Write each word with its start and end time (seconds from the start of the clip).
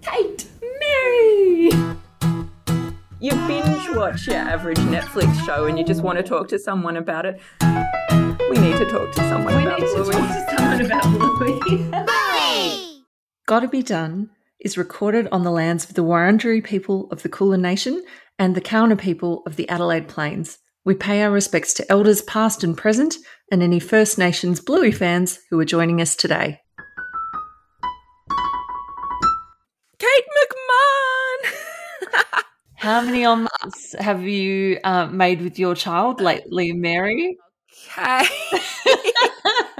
Kate, 0.00 0.46
Mary. 0.80 1.70
You 3.20 3.32
binge 3.46 3.90
watch 3.90 4.26
your 4.26 4.36
average 4.36 4.78
Netflix 4.78 5.44
show 5.44 5.66
and 5.66 5.78
you 5.78 5.84
just 5.84 6.02
want 6.02 6.16
to 6.16 6.22
talk 6.22 6.48
to 6.48 6.58
someone 6.58 6.96
about 6.96 7.26
it. 7.26 7.38
We 7.60 8.56
need 8.56 8.78
to 8.78 8.86
talk 8.90 9.12
to 9.12 9.20
someone 9.28 9.54
We 9.54 9.66
about 9.66 9.80
need 9.80 9.88
to 9.88 9.96
talk 9.96 10.14
to 10.14 10.56
someone 10.56 10.86
about 10.86 11.02
Bluey. 11.38 13.04
Gotta 13.46 13.68
Be 13.68 13.82
Done 13.82 14.30
is 14.60 14.78
recorded 14.78 15.28
on 15.30 15.42
the 15.42 15.50
lands 15.50 15.84
of 15.84 15.92
the 15.94 16.04
Wurundjeri 16.04 16.64
people 16.64 17.06
of 17.10 17.22
the 17.22 17.28
Kulin 17.28 17.60
Nation 17.60 18.02
and 18.38 18.54
the 18.54 18.62
Kaurna 18.62 18.98
people 18.98 19.42
of 19.44 19.56
the 19.56 19.68
Adelaide 19.68 20.08
Plains. 20.08 20.56
We 20.86 20.94
pay 20.94 21.20
our 21.22 21.30
respects 21.30 21.74
to 21.74 21.92
elders 21.92 22.22
past 22.22 22.64
and 22.64 22.74
present 22.74 23.16
and 23.50 23.62
any 23.62 23.80
First 23.80 24.18
Nations 24.18 24.60
Bluey 24.60 24.92
fans 24.92 25.40
who 25.50 25.58
are 25.60 25.64
joining 25.64 26.00
us 26.00 26.16
today. 26.16 26.60
Kate 29.98 30.24
McMahon! 30.38 31.52
How 32.76 33.00
many 33.00 33.24
omelets 33.24 33.94
have 33.98 34.22
you 34.22 34.78
uh, 34.84 35.06
made 35.06 35.42
with 35.42 35.58
your 35.58 35.74
child 35.74 36.20
lately, 36.20 36.72
Mary? 36.72 37.36
Okay. 37.98 38.26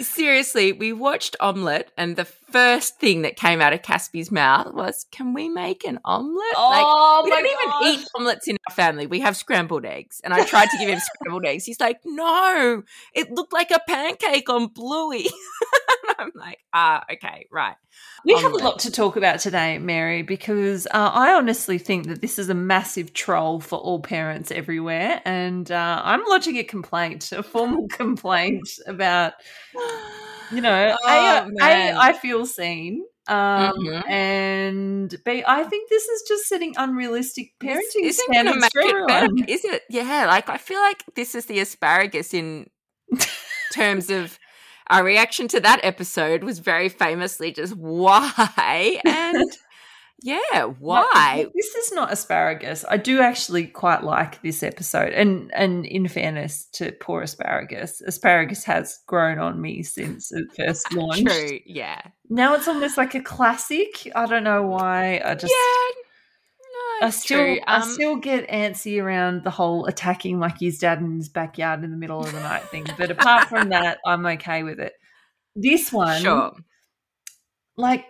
Seriously, 0.00 0.72
we 0.72 0.92
watched 0.92 1.36
Omelette, 1.38 1.92
and 1.96 2.16
the 2.16 2.24
first 2.24 2.98
thing 2.98 3.22
that 3.22 3.36
came 3.36 3.60
out 3.60 3.72
of 3.72 3.82
Caspy's 3.82 4.30
mouth 4.30 4.74
was, 4.74 5.06
Can 5.10 5.34
we 5.34 5.48
make 5.48 5.84
an 5.84 6.00
omelette? 6.04 6.54
Oh 6.56 7.22
we 7.24 7.30
don't 7.30 7.46
even 7.46 8.00
eat 8.00 8.08
omelets 8.16 8.48
in 8.48 8.56
our 8.68 8.74
family. 8.74 9.06
We 9.06 9.20
have 9.20 9.36
scrambled 9.36 9.84
eggs. 9.84 10.20
And 10.24 10.34
I 10.34 10.44
tried 10.44 10.70
to 10.70 10.78
give 10.78 10.88
him 10.88 10.98
scrambled 11.14 11.46
eggs. 11.46 11.64
He's 11.64 11.80
like, 11.80 12.00
No, 12.04 12.82
it 13.12 13.30
looked 13.30 13.52
like 13.52 13.70
a 13.70 13.80
pancake 13.88 14.48
on 14.48 14.66
Bluey. 14.66 15.28
I'm 16.18 16.32
like, 16.34 16.58
Ah, 16.72 17.04
okay, 17.12 17.46
right. 17.50 17.76
We 18.24 18.34
have 18.34 18.52
a 18.52 18.56
lot 18.56 18.80
to 18.80 18.90
talk 18.90 19.16
about 19.16 19.38
today, 19.40 19.78
Mary, 19.78 20.22
because 20.22 20.86
uh, 20.86 21.10
I 21.12 21.34
honestly 21.34 21.78
think 21.78 22.08
that 22.08 22.20
this 22.20 22.38
is 22.38 22.48
a 22.48 22.54
massive 22.54 23.12
troll 23.12 23.60
for 23.60 23.78
all 23.78 24.00
parents 24.00 24.50
everywhere. 24.50 25.20
And 25.24 25.70
uh, 25.70 26.02
I'm 26.04 26.24
lodging 26.26 26.56
a 26.56 26.64
complaint, 26.64 27.32
a 27.32 27.42
formal 27.42 27.86
complaint 27.90 28.68
about, 28.86 29.34
you 30.52 30.60
know, 30.60 30.96
Oh, 31.06 31.50
A, 31.60 31.64
A. 31.64 31.96
I 31.96 32.12
feel 32.14 32.46
seen. 32.46 33.04
Um, 33.26 33.72
Mhm. 33.72 34.10
And 34.10 35.16
B, 35.24 35.42
I 35.46 35.64
think 35.64 35.88
this 35.88 36.04
is 36.04 36.22
just 36.28 36.46
setting 36.46 36.74
unrealistic 36.76 37.52
parenting 37.58 38.02
isn't 38.02 38.24
standards 38.32 38.60
make 38.60 38.72
for 38.72 38.98
it 38.98 39.06
better, 39.08 39.28
is 39.48 39.64
it? 39.64 39.82
Yeah, 39.88 40.26
like 40.26 40.48
I 40.48 40.58
feel 40.58 40.80
like 40.80 41.02
this 41.14 41.34
is 41.34 41.46
the 41.46 41.60
asparagus 41.60 42.34
in 42.34 42.68
terms 43.72 44.10
of 44.10 44.38
our 44.88 45.04
reaction 45.04 45.48
to 45.48 45.60
that 45.60 45.80
episode 45.82 46.44
was 46.44 46.58
very 46.58 46.88
famously 46.88 47.52
just 47.52 47.74
why 47.76 49.00
and 49.04 49.50
yeah, 50.24 50.64
why? 50.78 51.46
This 51.54 51.74
is 51.74 51.92
not 51.92 52.10
asparagus. 52.10 52.82
I 52.88 52.96
do 52.96 53.20
actually 53.20 53.66
quite 53.66 54.02
like 54.02 54.40
this 54.40 54.62
episode, 54.62 55.12
and 55.12 55.50
and 55.54 55.84
in 55.84 56.08
fairness 56.08 56.64
to 56.72 56.92
poor 56.92 57.20
asparagus, 57.20 58.00
asparagus 58.00 58.64
has 58.64 59.00
grown 59.06 59.38
on 59.38 59.60
me 59.60 59.82
since 59.82 60.32
it 60.32 60.46
first 60.56 60.90
launched. 60.94 61.26
True, 61.26 61.58
yeah, 61.66 62.00
Now 62.30 62.54
it's 62.54 62.68
almost 62.68 62.96
like 62.96 63.14
a 63.14 63.20
classic. 63.20 64.10
I 64.14 64.24
don't 64.24 64.44
know 64.44 64.62
why. 64.62 65.20
I 65.22 65.34
just 65.34 65.52
yeah. 65.52 66.02
I 67.02 67.10
still 67.10 67.38
true. 67.38 67.60
I 67.66 67.76
Um, 67.76 67.82
still 67.82 68.16
get 68.16 68.48
antsy 68.48 69.02
around 69.02 69.44
the 69.44 69.50
whole 69.50 69.86
attacking 69.86 70.38
like 70.38 70.58
his 70.60 70.78
dad 70.78 71.00
in 71.00 71.16
his 71.16 71.28
backyard 71.28 71.84
in 71.84 71.90
the 71.90 71.96
middle 71.96 72.20
of 72.20 72.32
the 72.32 72.40
night 72.40 72.62
thing. 72.70 72.86
But 72.96 73.10
apart 73.10 73.48
from 73.48 73.68
that, 73.70 73.98
I'm 74.06 74.24
okay 74.26 74.62
with 74.62 74.80
it. 74.80 74.94
This 75.56 75.92
one, 75.92 76.20
sure. 76.22 76.52
like 77.76 78.06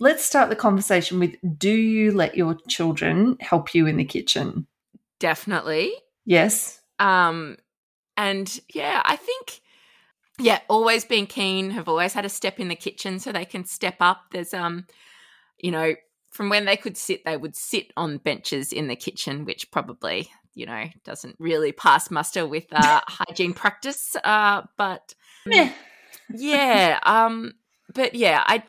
let's 0.00 0.24
start 0.24 0.48
the 0.48 0.56
conversation 0.56 1.18
with 1.18 1.34
do 1.58 1.70
you 1.70 2.12
let 2.12 2.36
your 2.36 2.56
children 2.68 3.36
help 3.40 3.74
you 3.74 3.86
in 3.86 3.96
the 3.96 4.04
kitchen 4.04 4.66
Definitely. 5.18 5.92
yes 6.24 6.80
Um, 6.98 7.56
and 8.16 8.60
yeah, 8.72 9.02
I 9.04 9.16
think, 9.16 9.60
yeah, 10.38 10.60
always 10.68 11.04
been 11.04 11.26
keen, 11.26 11.70
have 11.70 11.88
always 11.88 12.12
had 12.12 12.24
a 12.24 12.28
step 12.28 12.60
in 12.60 12.68
the 12.68 12.76
kitchen 12.76 13.18
so 13.18 13.32
they 13.32 13.44
can 13.44 13.64
step 13.64 13.96
up. 14.00 14.26
There's, 14.32 14.54
um, 14.54 14.86
you 15.58 15.70
know, 15.70 15.94
from 16.30 16.48
when 16.48 16.64
they 16.64 16.76
could 16.76 16.96
sit, 16.96 17.24
they 17.24 17.36
would 17.36 17.56
sit 17.56 17.92
on 17.96 18.18
benches 18.18 18.72
in 18.72 18.88
the 18.88 18.96
kitchen, 18.96 19.44
which 19.44 19.70
probably, 19.70 20.30
you 20.54 20.66
know, 20.66 20.84
doesn't 21.04 21.36
really 21.38 21.72
pass 21.72 22.10
muster 22.10 22.46
with 22.46 22.72
uh, 22.72 23.00
hygiene 23.08 23.54
practice. 23.54 24.16
Uh, 24.22 24.62
but 24.76 25.14
Meh. 25.46 25.72
yeah, 26.34 26.98
um, 27.02 27.54
but 27.94 28.14
yeah, 28.14 28.42
I 28.46 28.62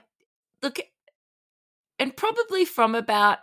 look, 0.64 0.80
and 1.98 2.16
probably 2.16 2.66
from 2.66 2.96
about 2.96 3.40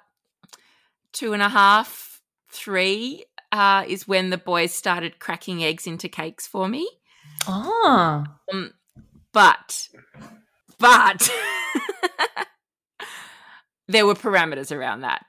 two 1.13 1.33
and 1.33 1.43
a 1.43 1.49
half, 1.49 2.23
three, 2.51 3.25
uh, 3.53 3.85
is 3.87 4.09
when 4.09 4.31
the 4.31 4.39
boys 4.39 4.73
started 4.73 5.19
cracking 5.19 5.63
eggs 5.63 5.87
into 5.87 6.09
cakes 6.09 6.47
for 6.47 6.69
me. 6.69 6.89
ah 7.47 8.39
Um, 8.53 8.73
but, 9.33 9.89
but 10.79 11.31
there 13.89 14.07
were 14.07 14.15
parameters 14.15 14.75
around 14.77 15.01
that 15.03 15.25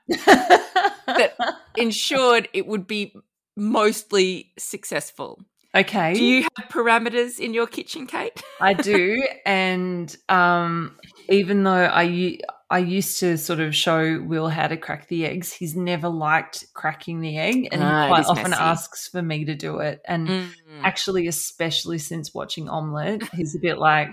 that 1.06 1.34
ensured 1.76 2.48
it 2.52 2.66
would 2.66 2.86
be 2.86 3.14
mostly 3.56 4.52
successful. 4.58 5.40
okay 5.74 6.14
Do 6.14 6.24
you 6.24 6.42
have 6.42 6.68
parameters 6.70 7.38
in 7.38 7.54
your 7.54 7.66
kitchen, 7.66 8.06
Kate? 8.06 8.42
i 8.60 8.72
do 8.74 9.22
and 9.46 10.16
um 10.28 10.96
even 11.30 11.62
though 11.62 11.70
I 11.92 12.38
I 12.70 12.78
used 12.78 13.20
to 13.20 13.36
sort 13.38 13.60
of 13.60 13.74
show 13.74 14.20
will 14.26 14.48
how 14.48 14.66
to 14.66 14.76
crack 14.76 15.08
the 15.08 15.26
eggs 15.26 15.52
he's 15.52 15.76
never 15.76 16.08
liked 16.08 16.66
cracking 16.74 17.20
the 17.20 17.36
egg 17.38 17.68
and 17.72 17.82
Ah, 17.82 18.02
he 18.02 18.08
quite 18.08 18.24
often 18.26 18.50
messy. 18.50 18.62
asks 18.62 19.08
for 19.08 19.22
me 19.22 19.44
to 19.44 19.54
do 19.54 19.78
it 19.78 20.00
and 20.06 20.28
Mm. 20.28 20.50
actually 20.84 21.26
especially 21.28 21.98
since 21.98 22.32
watching 22.34 22.68
omelette 22.68 23.22
he's 23.34 23.54
a 23.56 23.58
bit 23.58 23.78
like 23.78 24.10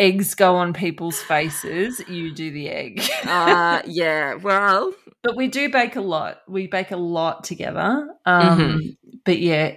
eggs 0.00 0.34
go 0.34 0.56
on 0.56 0.72
people's 0.72 1.20
faces 1.22 2.00
you 2.08 2.34
do 2.34 2.50
the 2.50 2.68
egg 2.70 3.02
uh, 3.26 3.82
yeah, 3.86 4.34
well, 4.34 4.92
but 5.22 5.36
we 5.36 5.46
do 5.46 5.68
bake 5.70 5.94
a 5.96 6.00
lot 6.00 6.40
we 6.48 6.66
bake 6.66 6.90
a 6.90 6.96
lot 6.96 7.44
together 7.44 8.08
um 8.26 8.58
Mhm. 8.58 8.96
but 9.24 9.38
yeah 9.38 9.76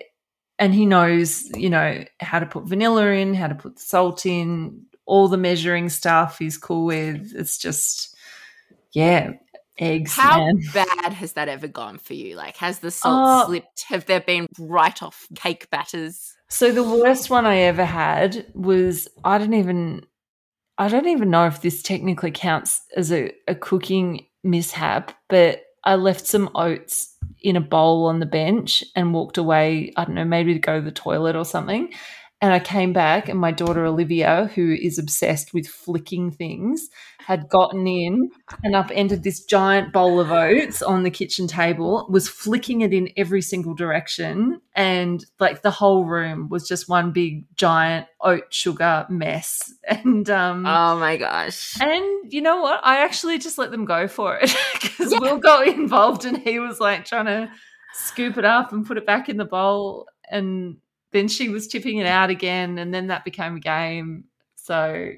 and 0.59 0.73
he 0.73 0.85
knows 0.85 1.44
you 1.57 1.69
know 1.69 2.03
how 2.22 2.39
to 2.39 2.45
put 2.45 2.63
vanilla 2.66 3.07
in 3.07 3.33
how 3.33 3.47
to 3.47 3.56
put 3.56 3.78
salt 3.79 4.25
in 4.25 4.83
all 5.06 5.28
the 5.28 5.38
measuring 5.38 5.89
stuff 5.89 6.39
he's 6.39 6.57
cool 6.57 6.85
with 6.85 7.33
it's 7.35 7.57
just 7.57 8.16
yeah 8.94 9.31
eggs 9.78 10.13
how 10.13 10.38
man. 10.38 10.59
bad 10.73 11.12
has 11.13 11.33
that 11.33 11.50
ever 11.50 11.67
gone 11.67 11.97
for 11.97 12.13
you? 12.13 12.35
Like, 12.35 12.57
has 12.57 12.79
the 12.79 12.91
salt 12.91 13.25
Oh. 13.25 13.45
slipped? 13.47 13.85
Have 13.88 14.06
there 14.06 14.22
been 14.22 14.45
write 14.59 15.01
off 15.01 15.28
cake 15.35 15.67
batters? 15.72 16.35
So 16.47 16.72
the 16.72 16.83
worst 16.83 17.31
one 17.31 17.47
I 17.47 17.57
ever 17.62 17.83
had 17.83 18.45
was 18.53 19.07
I 19.23 19.39
didn't 19.39 19.56
even 19.56 20.06
I 20.83 20.89
don't 20.89 21.07
even 21.07 21.29
know 21.29 21.47
if 21.47 21.61
this 21.61 21.81
technically 21.81 22.31
counts 22.31 22.81
as 22.97 23.09
a, 23.09 23.31
a 23.47 23.55
cooking 23.55 24.27
mishap, 24.44 25.13
but 25.29 25.61
I 25.85 25.95
left 25.95 26.27
some 26.27 26.49
oats 26.55 27.16
in 27.41 27.55
a 27.55 27.61
bowl 27.61 28.05
on 28.07 28.19
the 28.19 28.25
bench 28.25 28.83
and 28.94 29.13
walked 29.13 29.38
away, 29.38 29.94
I 29.95 30.03
don't 30.03 30.16
know, 30.16 30.25
maybe 30.25 30.51
to 30.51 30.59
go 30.59 30.79
to 30.79 30.83
the 30.83 30.91
toilet 30.91 31.38
or 31.38 31.45
something. 31.45 31.94
And 32.44 32.52
I 32.52 32.59
came 32.59 32.92
back 32.92 33.30
and 33.30 33.40
my 33.40 33.52
daughter 33.52 33.86
Olivia, 33.86 34.52
who 34.54 34.74
is 34.74 35.00
obsessed 35.00 35.54
with 35.54 35.66
flicking 35.66 36.30
things, 36.30 36.90
had 37.20 37.48
gotten 37.48 37.88
in 37.88 38.31
and 38.66 38.76
upended 38.76 39.24
this 39.24 39.46
giant 39.46 39.94
bowl 39.94 40.20
of 40.20 40.30
oats 40.30 40.81
on 40.81 41.04
the 41.04 41.09
kitchen 41.09 41.48
table, 41.48 42.06
was 42.09 42.28
flicking 42.28 42.81
it 42.81 42.92
in 42.94 43.08
every 43.16 43.42
single 43.42 43.74
direction. 43.74 44.59
And 44.76 45.26
like 45.40 45.62
the 45.62 45.72
whole 45.72 46.04
room 46.04 46.50
was 46.50 46.68
just 46.68 46.90
one 46.90 47.14
big 47.14 47.46
giant 47.56 48.08
oat 48.20 48.54
sugar 48.54 49.06
mess. 49.10 49.72
And 49.88 50.30
um 50.30 50.66
Oh 50.66 51.00
my 51.00 51.16
gosh. 51.16 51.80
and 51.80 52.30
you 52.30 52.42
know 52.42 52.60
what? 52.62 52.81
I 52.84 53.06
actually 53.06 53.38
just 53.38 53.57
let 53.57 53.72
them 53.72 53.86
go 53.86 54.10
for 54.10 54.38
it 54.42 54.54
because 54.74 55.13
Yeah. 55.13 55.19
Will 55.22 55.38
got 55.38 55.66
involved 55.69 56.25
and 56.25 56.39
he 56.39 56.60
was 56.60 56.81
like 56.81 57.06
trying 57.06 57.28
to 57.28 57.50
scoop 57.94 58.38
it 58.38 58.44
up 58.44 58.74
and 58.74 58.86
put 58.86 58.98
it 58.98 59.06
back 59.06 59.30
in 59.30 59.38
the 59.38 59.46
bowl. 59.46 60.07
And 60.30 60.75
then 61.13 61.27
she 61.27 61.50
was 61.50 61.68
tipping 61.68 61.98
it 62.00 62.06
out 62.06 62.30
again. 62.30 62.77
And 62.77 62.94
then 62.94 63.07
that 63.07 63.24
became 63.24 63.56
a 63.56 63.60
game. 63.60 64.25
So 64.56 65.12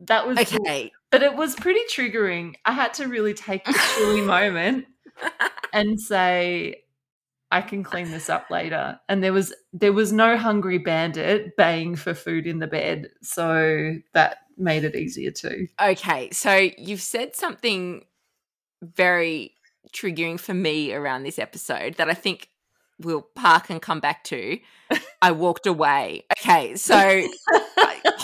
that 0.00 0.26
was 0.26 0.38
Okay. 0.38 0.92
but 1.10 1.22
it 1.22 1.34
was 1.34 1.54
pretty 1.54 1.80
triggering. 1.94 2.54
I 2.64 2.72
had 2.72 2.94
to 2.94 3.06
really 3.06 3.34
take 3.34 3.64
the 3.64 3.78
chilly 3.96 4.20
moment 4.22 4.86
and 5.72 6.00
say, 6.00 6.82
I 7.50 7.60
can 7.62 7.84
clean 7.84 8.10
this 8.10 8.28
up 8.28 8.50
later. 8.50 8.98
And 9.08 9.22
there 9.22 9.32
was 9.32 9.54
there 9.72 9.92
was 9.92 10.12
no 10.12 10.36
hungry 10.36 10.78
bandit 10.78 11.56
baying 11.56 11.96
for 11.96 12.12
food 12.14 12.46
in 12.46 12.58
the 12.58 12.66
bed. 12.66 13.10
So 13.22 13.94
that 14.14 14.38
made 14.58 14.84
it 14.84 14.96
easier 14.96 15.30
too. 15.30 15.68
Okay. 15.80 16.30
So 16.32 16.68
you've 16.76 17.02
said 17.02 17.36
something 17.36 18.04
very 18.82 19.52
triggering 19.94 20.38
for 20.40 20.54
me 20.54 20.92
around 20.92 21.22
this 21.22 21.38
episode 21.38 21.94
that 21.94 22.10
I 22.10 22.14
think 22.14 22.48
we'll 23.00 23.22
park 23.22 23.70
and 23.70 23.80
come 23.82 24.00
back 24.00 24.24
to, 24.24 24.58
I 25.22 25.32
walked 25.32 25.66
away. 25.66 26.24
Okay, 26.38 26.76
so 26.76 27.22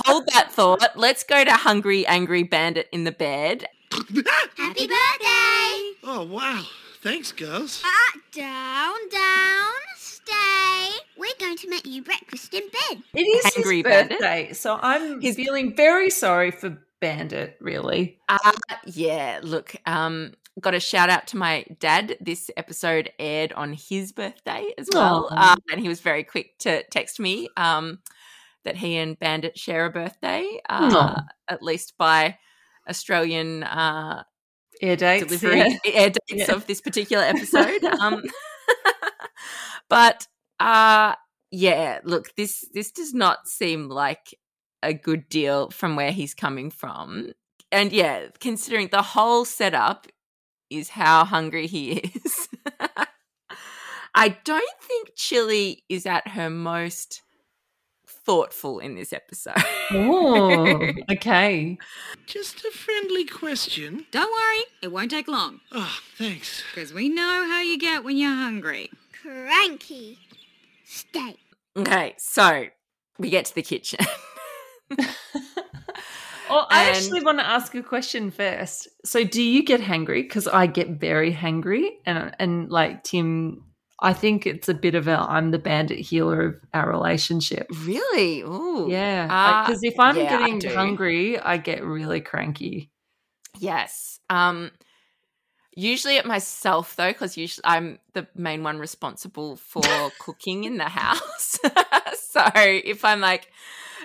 hold 0.05 0.27
that 0.33 0.51
thought. 0.53 0.97
Let's 0.97 1.25
go 1.25 1.45
to 1.45 1.53
Hungry 1.53 2.07
Angry 2.07 2.43
Bandit 2.43 2.89
in 2.93 3.05
the 3.05 3.13
bed. 3.13 3.67
Happy 3.93 4.87
birthday! 4.87 5.93
Oh, 6.05 6.27
wow. 6.31 6.63
Thanks, 7.03 7.33
girls. 7.33 7.83
Ah, 7.85 8.13
down, 8.33 8.97
down, 9.11 9.73
stay. 9.97 10.91
We're 11.19 11.29
going 11.41 11.57
to 11.59 11.69
make 11.69 11.87
you 11.87 12.03
breakfast 12.03 12.55
in 12.55 12.63
bed. 12.63 13.03
It 13.15 13.21
is 13.23 13.57
Angry 13.57 13.77
his 13.79 13.83
Bandit? 13.85 14.19
birthday, 14.21 14.53
so 14.53 14.79
I'm 14.81 15.21
He's 15.21 15.37
feeling 15.37 15.75
very 15.77 16.11
sorry 16.11 16.51
for 16.53 16.79
Bandit. 17.01 17.57
Really, 17.61 18.19
Uh, 18.29 18.53
yeah, 18.87 19.41
look, 19.43 19.75
um, 19.87 20.33
got 20.61 20.75
a 20.75 20.81
shout 20.81 21.09
out 21.11 21.27
to 21.29 21.37
my 21.37 21.65
dad. 21.79 22.17
This 22.21 22.51
episode 22.57 23.11
aired 23.19 23.53
on 23.55 23.73
his 23.73 24.13
birthday 24.13 24.67
as 24.79 24.89
well. 24.93 25.29
Uh, 25.31 25.57
and 25.71 25.81
he 25.81 25.89
was 25.89 26.01
very 26.01 26.25
quick 26.25 26.59
to 26.61 26.83
text 26.91 27.19
me 27.19 27.49
um, 27.57 28.01
that 28.65 28.77
he 28.77 28.97
and 28.97 29.19
Bandit 29.19 29.59
share 29.59 29.87
a 29.87 29.91
birthday, 29.91 30.61
uh, 30.69 31.21
at 31.49 31.63
least 31.63 31.95
by 31.99 32.39
Australian 32.89 33.63
uh, 33.63 34.25
air 34.81 34.97
dates. 34.97 35.27
delivery 35.27 35.59
yeah. 35.59 35.77
air 35.87 36.11
dates 36.11 36.49
Yeah. 36.49 36.55
of 36.55 36.67
this 36.67 36.81
particular 36.81 37.25
episode. 37.25 37.83
um, 38.01 38.23
but 39.89 40.27
uh, 40.61 41.15
yeah, 41.51 42.01
look, 42.05 42.35
this 42.37 42.65
this 42.75 42.91
does 42.91 43.15
not 43.15 43.49
seem 43.49 43.89
like 43.89 44.35
a 44.83 44.93
good 44.93 45.29
deal 45.29 45.71
from 45.71 45.97
where 45.97 46.13
he's 46.13 46.35
coming 46.35 46.71
from. 46.71 47.33
And 47.71 47.93
yeah, 47.93 48.27
considering 48.41 48.89
the 48.89 49.03
whole 49.03 49.45
setup 49.45 50.07
is 50.79 50.91
how 50.91 51.25
hungry 51.25 51.67
he 51.67 51.93
is. 52.25 52.49
I 54.15 54.29
don't 54.45 54.81
think 54.81 55.13
Chili 55.17 55.85
is 55.89 56.05
at 56.07 56.29
her 56.29 56.51
most 56.51 57.23
thoughtful 58.07 58.79
in 58.79 58.95
this 58.95 59.13
episode. 59.13 59.55
Oh, 59.91 60.91
okay. 61.13 61.79
Just 62.27 62.65
a 62.65 62.71
friendly 62.71 63.25
question. 63.25 64.07
Don't 64.11 64.31
worry, 64.31 64.65
it 64.83 64.93
won't 64.93 65.11
take 65.11 65.29
long. 65.29 65.61
Oh, 65.73 65.99
thanks. 66.19 66.63
Because 66.75 66.93
we 66.93 67.09
know 67.09 67.47
how 67.49 67.63
you 67.63 67.79
get 67.79 68.05
when 68.05 68.17
you're 68.17 68.35
hungry. 68.35 68.91
Cranky. 69.23 70.19
Stay. 70.85 71.37
okay, 71.77 72.15
so 72.19 72.67
we 73.19 73.31
get 73.31 73.47
to 73.47 73.55
the 73.55 73.63
kitchen. 73.63 74.01
Well, 76.51 76.67
I 76.71 76.85
And- 76.89 76.97
actually 76.97 77.21
want 77.23 77.39
to 77.39 77.47
ask 77.47 77.75
a 77.75 77.83
question 77.83 78.31
first. 78.31 78.89
So, 79.05 79.25
do 79.25 79.43
you 79.43 79.63
get 79.65 79.81
hangry? 79.81 80.23
Because 80.23 80.47
I 80.49 80.67
get 80.67 80.89
very 80.91 81.33
hangry, 81.33 81.89
and 82.05 82.35
and 82.39 82.71
like 82.71 83.05
Tim, 83.05 83.65
I 84.01 84.13
think 84.13 84.47
it's 84.47 84.69
a 84.69 84.75
bit 84.75 84.95
of 84.95 85.09
a 85.09 85.17
I'm 85.19 85.51
the 85.53 85.59
bandit 85.59 85.99
Heeler 86.01 86.43
of 86.47 86.55
our 86.75 86.91
relationship. 86.91 87.67
really? 87.85 88.43
Ooh. 88.43 88.89
Yeah, 88.91 89.29
Uh, 89.31 89.67
because 89.67 89.83
if 89.85 89.99
I'm 89.99 90.17
yeah, 90.17 90.39
getting 90.39 90.59
do. 90.59 90.75
hungry, 90.75 91.39
I 91.39 91.57
get 91.57 91.83
really 91.85 92.21
cranky. 92.21 92.91
Yes. 93.59 94.19
Um 94.29 94.71
usually 95.75 96.19
at 96.19 96.27
myself 96.27 96.97
though 96.97 97.13
cuz 97.15 97.37
usually 97.37 97.65
I'm 97.65 97.99
the 98.13 98.27
main 98.35 98.63
one 98.63 98.79
responsible 98.79 99.57
for 99.57 99.83
cooking 100.19 100.65
in 100.65 100.77
the 100.79 100.89
house. 101.01 101.59
so 102.31 102.45
if 102.55 103.05
I'm 103.05 103.21
like 103.21 103.49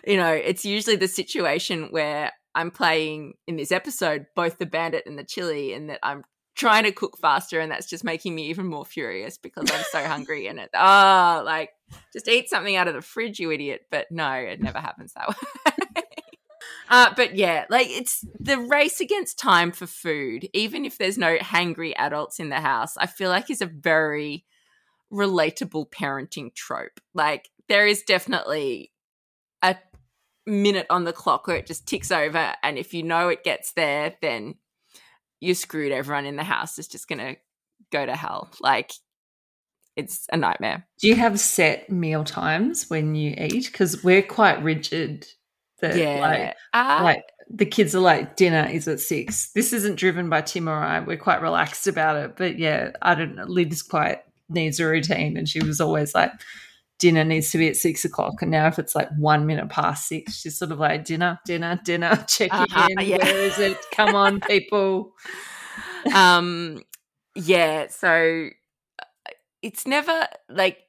you 0.07 0.18
know, 0.18 0.31
it's 0.31 0.65
usually 0.65 0.95
the 0.95 1.07
situation 1.07 1.89
where 1.92 2.31
I'm 2.56 2.71
playing 2.71 3.33
in 3.45 3.57
this 3.57 3.71
episode 3.71 4.25
both 4.36 4.57
the 4.57 4.65
bandit 4.65 5.04
and 5.06 5.19
the 5.19 5.24
chili 5.24 5.74
and 5.74 5.89
that 5.89 6.00
I'm 6.01 6.24
trying 6.56 6.86
to 6.86 6.92
cook 6.92 7.19
faster 7.19 7.59
and 7.59 7.71
that's 7.71 7.86
just 7.86 8.04
making 8.04 8.33
me 8.33 8.48
even 8.48 8.65
more 8.65 8.86
furious 8.86 9.38
because 9.38 9.69
I'm 9.69 9.83
so 9.92 10.04
hungry 10.06 10.48
and 10.48 10.59
it. 10.59 10.69
Oh 10.74 11.44
like 11.45 11.69
just 12.13 12.27
eat 12.27 12.50
something 12.50 12.75
out 12.75 12.88
of 12.88 12.95
the 12.95 13.01
fridge 13.01 13.39
you 13.39 13.51
idiot. 13.51 13.81
But 13.92 14.07
no 14.09 14.31
it 14.31 14.62
never 14.62 14.80
happens 14.80 15.13
that 15.13 15.30
way. 15.65 16.04
Uh, 16.89 17.13
but 17.15 17.36
yeah 17.36 17.65
like 17.69 17.88
it's 17.89 18.25
the 18.39 18.57
race 18.57 19.01
against 19.01 19.38
time 19.38 19.71
for 19.71 19.86
food. 19.86 20.48
Even 20.54 20.86
if 20.86 20.98
there's 20.98 21.18
no 21.18 21.38
hangry 21.38 21.94
adults 21.98 22.39
in 22.39 22.50
the 22.50 22.62
house 22.62 22.95
i 22.98 23.06
feel 23.06 23.30
like 23.30 23.51
is 23.51 23.62
a 23.62 23.68
very 23.68 24.45
relatable 25.12 25.89
parenting 25.89 26.54
trope. 26.56 27.00
Like 27.13 27.50
there 27.68 27.86
is 27.86 28.04
definitely 28.04 28.92
a 29.62 29.75
minute 30.47 30.88
on 30.89 31.03
the 31.03 31.13
clock 31.13 31.45
where 31.47 31.57
it 31.57 31.67
just 31.67 31.88
ticks 31.88 32.11
over 32.11 32.53
and 32.63 32.77
if 32.77 32.94
you 32.94 33.03
know 33.03 33.27
it 33.27 33.44
gets 33.44 33.73
there 33.73 34.15
then 34.21 34.55
you're 35.39 35.53
screwed 35.53 35.91
everyone 35.91 36.25
in 36.25 36.38
the 36.38 36.44
house 36.44 36.79
is 36.79 36.88
just 36.88 37.07
gonna 37.07 37.35
go 37.91 38.05
to 38.05 38.15
hell 38.15 38.49
like 38.61 38.91
it's 39.95 40.27
a 40.31 40.38
nightmare 40.38 40.88
Do 40.99 41.07
you 41.07 41.15
have 41.15 41.39
set 41.39 41.89
meal 41.89 42.23
times 42.23 42.89
when 42.89 43.15
you 43.15 43.35
eat? 43.38 43.65
Because 43.65 44.03
we're 44.03 44.21
quite 44.21 44.63
rigid. 44.63 45.27
That 45.81 45.97
yeah 45.97 46.19
like 46.19 46.55
Uh, 46.73 47.03
like 47.03 47.23
the 47.49 47.65
kids 47.65 47.95
are 47.95 47.99
like 47.99 48.35
dinner 48.35 48.67
is 48.69 48.88
at 48.88 48.99
six. 48.99 49.51
This 49.53 49.73
isn't 49.73 49.95
driven 49.95 50.29
by 50.29 50.41
Tim 50.41 50.67
or 50.67 50.73
I. 50.73 50.99
We're 50.99 51.17
quite 51.17 51.41
relaxed 51.41 51.88
about 51.88 52.17
it. 52.17 52.35
But 52.35 52.59
yeah, 52.59 52.91
I 53.01 53.15
don't 53.15 53.35
know. 53.35 53.45
Liv's 53.45 53.81
quite 53.81 54.19
needs 54.49 54.79
a 54.79 54.88
routine, 54.88 55.38
and 55.38 55.47
she 55.47 55.63
was 55.63 55.81
always 55.81 56.13
like, 56.13 56.31
dinner 56.99 57.23
needs 57.23 57.51
to 57.51 57.57
be 57.57 57.67
at 57.67 57.75
six 57.75 58.03
o'clock. 58.05 58.41
And 58.41 58.49
now 58.51 58.67
if 58.67 58.79
it's 58.79 58.95
like 58.95 59.09
one 59.17 59.45
minute 59.45 59.69
past 59.69 60.07
six, 60.07 60.35
she's 60.39 60.57
sort 60.57 60.71
of 60.71 60.79
like 60.79 61.05
dinner, 61.05 61.39
dinner, 61.45 61.79
dinner, 61.83 62.15
checking 62.27 62.51
Uh-huh, 62.59 62.88
in. 62.97 63.05
yeah. 63.07 63.17
Where 63.23 63.41
is 63.45 63.59
it? 63.59 63.77
Come 63.94 64.15
on, 64.15 64.39
people. 64.47 65.13
um 66.15 66.81
yeah 67.35 67.88
so 67.89 68.49
uh, 68.99 69.31
it's 69.61 69.85
never 69.85 70.25
like 70.49 70.79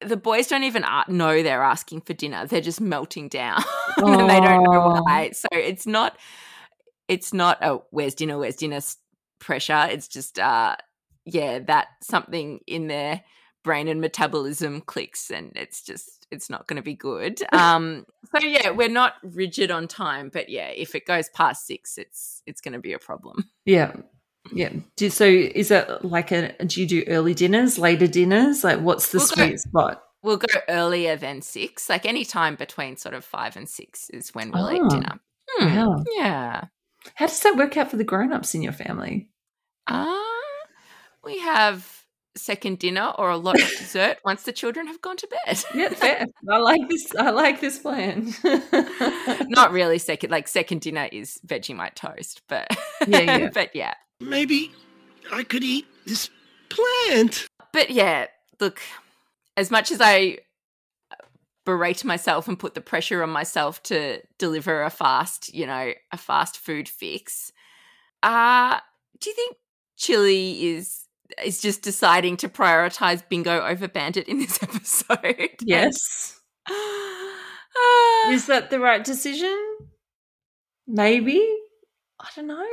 the 0.00 0.16
boys 0.16 0.48
don't 0.48 0.64
even 0.64 0.84
know 1.08 1.42
they're 1.42 1.62
asking 1.62 2.00
for 2.00 2.14
dinner 2.14 2.46
they're 2.46 2.60
just 2.60 2.80
melting 2.80 3.28
down 3.28 3.62
and 3.98 4.28
they 4.28 4.40
don't 4.40 4.64
know 4.64 4.92
Oh. 4.96 5.02
why 5.02 5.30
so 5.30 5.46
it's 5.52 5.86
not 5.86 6.16
it's 7.08 7.32
not 7.32 7.58
oh 7.62 7.84
where's 7.90 8.14
dinner 8.14 8.38
where's 8.38 8.56
dinner 8.56 8.80
pressure 9.38 9.86
it's 9.90 10.08
just 10.08 10.38
uh 10.38 10.76
yeah 11.26 11.58
that 11.60 11.88
something 12.02 12.60
in 12.66 12.86
their 12.88 13.22
brain 13.64 13.88
and 13.88 14.00
metabolism 14.00 14.80
clicks 14.82 15.30
and 15.30 15.50
it's 15.56 15.82
just 15.82 16.26
it's 16.30 16.48
not 16.48 16.66
going 16.68 16.76
to 16.76 16.82
be 16.82 16.94
good 16.94 17.40
um 17.52 18.06
so 18.30 18.46
yeah 18.46 18.70
we're 18.70 18.88
not 18.88 19.14
rigid 19.22 19.70
on 19.72 19.88
time 19.88 20.28
but 20.32 20.48
yeah 20.48 20.68
if 20.68 20.94
it 20.94 21.04
goes 21.06 21.28
past 21.30 21.66
six 21.66 21.98
it's 21.98 22.42
it's 22.46 22.60
going 22.60 22.74
to 22.74 22.78
be 22.78 22.92
a 22.92 22.98
problem 22.98 23.48
Yeah. 23.64 23.96
Yeah. 24.52 24.70
Do, 24.96 25.08
so 25.08 25.24
is 25.24 25.70
it 25.70 26.04
like 26.04 26.30
a 26.30 26.52
do 26.66 26.78
you 26.82 26.86
do 26.86 27.02
early 27.08 27.32
dinners, 27.32 27.78
later 27.78 28.06
dinners? 28.06 28.62
Like 28.62 28.78
what's 28.80 29.10
the 29.10 29.16
We'll 29.18 29.28
go- 29.28 29.34
sweet 29.46 29.60
spot? 29.60 30.02
We'll 30.22 30.36
go 30.36 30.58
earlier 30.68 31.16
than 31.16 31.40
six, 31.40 31.88
like 31.88 32.04
any 32.04 32.26
time 32.26 32.56
between 32.56 32.98
sort 32.98 33.14
of 33.14 33.24
five 33.24 33.56
and 33.56 33.66
six 33.66 34.10
is 34.10 34.34
when 34.34 34.50
we'll 34.50 34.66
Oh, 34.66 34.72
eat 34.74 34.90
dinner. 34.90 35.18
Hmm, 35.50 35.74
wow. 35.76 36.04
Yeah. 36.14 36.64
How 37.14 37.26
does 37.26 37.40
that 37.40 37.56
work 37.56 37.78
out 37.78 37.90
for 37.90 37.96
the 37.96 38.04
grown-ups 38.04 38.54
in 38.54 38.60
your 38.62 38.72
family? 38.74 39.30
Uh, 39.86 40.12
we 41.24 41.38
have 41.38 42.03
second 42.36 42.78
dinner 42.78 43.12
or 43.18 43.30
a 43.30 43.36
lot 43.36 43.60
of 43.60 43.68
dessert 43.68 44.18
once 44.24 44.42
the 44.42 44.52
children 44.52 44.86
have 44.86 45.00
gone 45.00 45.16
to 45.16 45.28
bed. 45.28 45.64
Yeah, 45.74 45.88
fair. 45.90 46.26
I 46.48 46.58
like 46.58 46.88
this. 46.88 47.14
I 47.16 47.30
like 47.30 47.60
this 47.60 47.78
plan. 47.78 48.32
Not 49.48 49.72
really 49.72 49.98
second, 49.98 50.30
like 50.30 50.48
second 50.48 50.80
dinner 50.80 51.08
is 51.12 51.38
Vegemite 51.46 51.94
toast, 51.94 52.42
but 52.48 52.66
Yeah, 53.06 53.20
yeah. 53.20 53.50
but 53.54 53.74
yeah. 53.74 53.94
Maybe 54.20 54.72
I 55.32 55.44
could 55.44 55.64
eat 55.64 55.86
this 56.06 56.30
plant. 56.68 57.46
But 57.72 57.90
yeah, 57.90 58.26
look, 58.60 58.80
as 59.56 59.70
much 59.70 59.90
as 59.90 60.00
I 60.00 60.38
berate 61.64 62.04
myself 62.04 62.46
and 62.46 62.58
put 62.58 62.74
the 62.74 62.80
pressure 62.80 63.22
on 63.22 63.30
myself 63.30 63.82
to 63.84 64.20
deliver 64.38 64.82
a 64.82 64.90
fast, 64.90 65.52
you 65.54 65.66
know, 65.66 65.92
a 66.12 66.16
fast 66.16 66.58
food 66.58 66.88
fix, 66.88 67.52
uh, 68.22 68.78
do 69.18 69.30
you 69.30 69.36
think 69.36 69.56
Chili 69.96 70.66
is 70.66 71.03
is 71.44 71.60
just 71.60 71.82
deciding 71.82 72.36
to 72.38 72.48
prioritize 72.48 73.26
bingo 73.28 73.64
over 73.64 73.88
bandit 73.88 74.28
in 74.28 74.38
this 74.38 74.58
episode? 74.62 75.50
yes. 75.62 76.40
Ah, 76.68 77.30
Is 78.30 78.46
that 78.46 78.70
the 78.70 78.80
right 78.80 79.02
decision? 79.02 79.58
Maybe. 80.86 81.40
I 82.20 82.28
don't 82.36 82.46
know. 82.46 82.72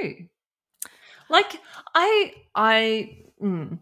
Like 1.29 1.60
I 1.96 2.34
I 2.55 3.17
mm, 3.41 3.79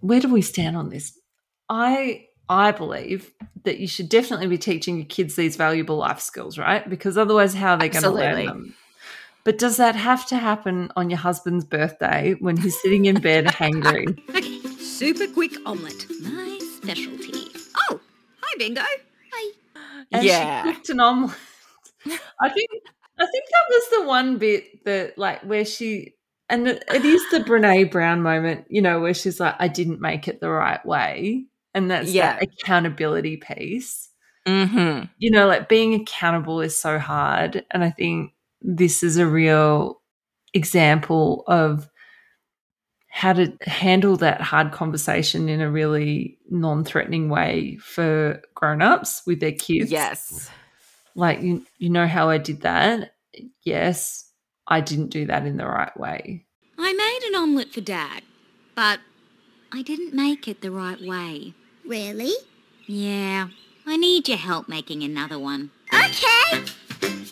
where 0.00 0.20
do 0.20 0.32
we 0.32 0.42
stand 0.42 0.76
on 0.76 0.88
this? 0.88 1.18
I 1.68 2.26
I 2.48 2.72
believe 2.72 3.32
that 3.64 3.78
you 3.78 3.86
should 3.86 4.08
definitely 4.08 4.48
be 4.48 4.58
teaching 4.58 4.96
your 4.96 5.06
kids 5.06 5.36
these 5.36 5.56
valuable 5.56 5.96
life 5.96 6.20
skills, 6.20 6.58
right? 6.58 6.88
Because 6.88 7.16
otherwise 7.16 7.54
how 7.54 7.74
are 7.74 7.78
they 7.78 7.88
going 7.88 8.02
to 8.02 8.10
learn 8.10 8.46
them? 8.46 8.74
But 9.44 9.58
does 9.58 9.76
that 9.76 9.94
have 9.94 10.26
to 10.28 10.36
happen 10.36 10.90
on 10.96 11.10
your 11.10 11.18
husband's 11.18 11.64
birthday 11.64 12.34
when 12.40 12.56
he's 12.56 12.80
sitting 12.80 13.04
in 13.06 13.20
bed 13.20 13.44
hangry? 13.46 14.18
Okay, 14.30 14.58
super 14.82 15.26
quick 15.26 15.52
omelette. 15.66 16.06
My 16.22 16.58
specialty. 16.76 17.48
Oh, 17.90 18.00
hi, 18.40 18.54
Bingo. 18.58 18.80
Hi. 19.32 19.52
And 20.12 20.24
Yeah. 20.24 20.64
she 20.64 20.72
cooked 20.72 20.88
an 20.90 21.00
omelette. 21.00 21.36
I 22.40 22.48
think 22.48 22.70
I 23.18 23.26
think 23.26 23.44
that 23.50 23.66
was 23.70 23.82
the 23.92 24.02
one 24.08 24.38
bit 24.38 24.84
that 24.84 25.16
like 25.18 25.40
where 25.42 25.64
she 25.64 26.14
and 26.50 26.68
it, 26.68 26.84
it 26.92 27.04
is 27.04 27.22
the 27.30 27.38
Brene 27.40 27.90
Brown 27.90 28.22
moment, 28.22 28.66
you 28.68 28.82
know, 28.82 29.00
where 29.00 29.14
she's 29.14 29.40
like, 29.40 29.54
I 29.58 29.68
didn't 29.68 30.00
make 30.00 30.28
it 30.28 30.40
the 30.40 30.50
right 30.50 30.84
way. 30.84 31.46
and 31.74 31.90
that's 31.90 32.10
Yeah. 32.10 32.34
that 32.34 32.42
accountability 32.42 33.36
piece. 33.38 34.10
Mm-hmm. 34.46 35.06
You 35.18 35.30
know, 35.30 35.46
like 35.46 35.68
being 35.70 35.94
accountable 35.94 36.60
is 36.60 36.76
so 36.78 36.98
hard, 36.98 37.64
and 37.70 37.82
I 37.82 37.90
think 37.90 38.33
this 38.64 39.02
is 39.02 39.18
a 39.18 39.26
real 39.26 40.00
example 40.54 41.44
of 41.46 41.88
how 43.08 43.32
to 43.32 43.56
handle 43.62 44.16
that 44.16 44.40
hard 44.40 44.72
conversation 44.72 45.48
in 45.48 45.60
a 45.60 45.70
really 45.70 46.38
non-threatening 46.50 47.28
way 47.28 47.76
for 47.76 48.42
grown-ups 48.54 49.22
with 49.26 49.38
their 49.38 49.52
kids. 49.52 49.92
Yes. 49.92 50.50
Like 51.14 51.40
you, 51.42 51.64
you 51.78 51.90
know 51.90 52.08
how 52.08 52.28
I 52.30 52.38
did 52.38 52.62
that? 52.62 53.14
Yes, 53.62 54.28
I 54.66 54.80
didn't 54.80 55.10
do 55.10 55.26
that 55.26 55.46
in 55.46 55.58
the 55.58 55.66
right 55.66 55.96
way. 55.96 56.46
I 56.76 56.92
made 56.92 57.28
an 57.28 57.36
omelette 57.40 57.72
for 57.72 57.82
Dad, 57.82 58.22
but 58.74 58.98
I 59.70 59.82
didn't 59.82 60.14
make 60.14 60.48
it 60.48 60.60
the 60.60 60.70
right 60.72 61.00
way. 61.00 61.54
Really? 61.86 62.32
Yeah, 62.86 63.48
I 63.86 63.96
need 63.96 64.28
your 64.28 64.38
help 64.38 64.68
making 64.68 65.04
another 65.04 65.38
one. 65.38 65.70
Okay. 65.92 66.64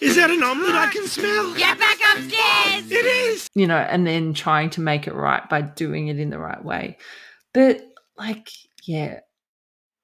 Is 0.02 0.16
that 0.16 0.30
an 0.30 0.42
omelet 0.42 0.74
I 0.74 0.88
can 0.92 1.06
smell? 1.06 1.54
Get 1.54 1.78
back 1.78 1.98
upstairs! 2.14 2.90
It 2.90 3.06
is. 3.06 3.48
you 3.54 3.66
know, 3.66 3.76
and 3.76 4.06
then 4.06 4.34
trying 4.34 4.70
to 4.70 4.80
make 4.80 5.06
it 5.06 5.14
right 5.14 5.48
by 5.48 5.60
doing 5.62 6.08
it 6.08 6.18
in 6.18 6.30
the 6.30 6.38
right 6.38 6.62
way. 6.64 6.98
But 7.54 7.82
like, 8.18 8.48
yeah, 8.84 9.20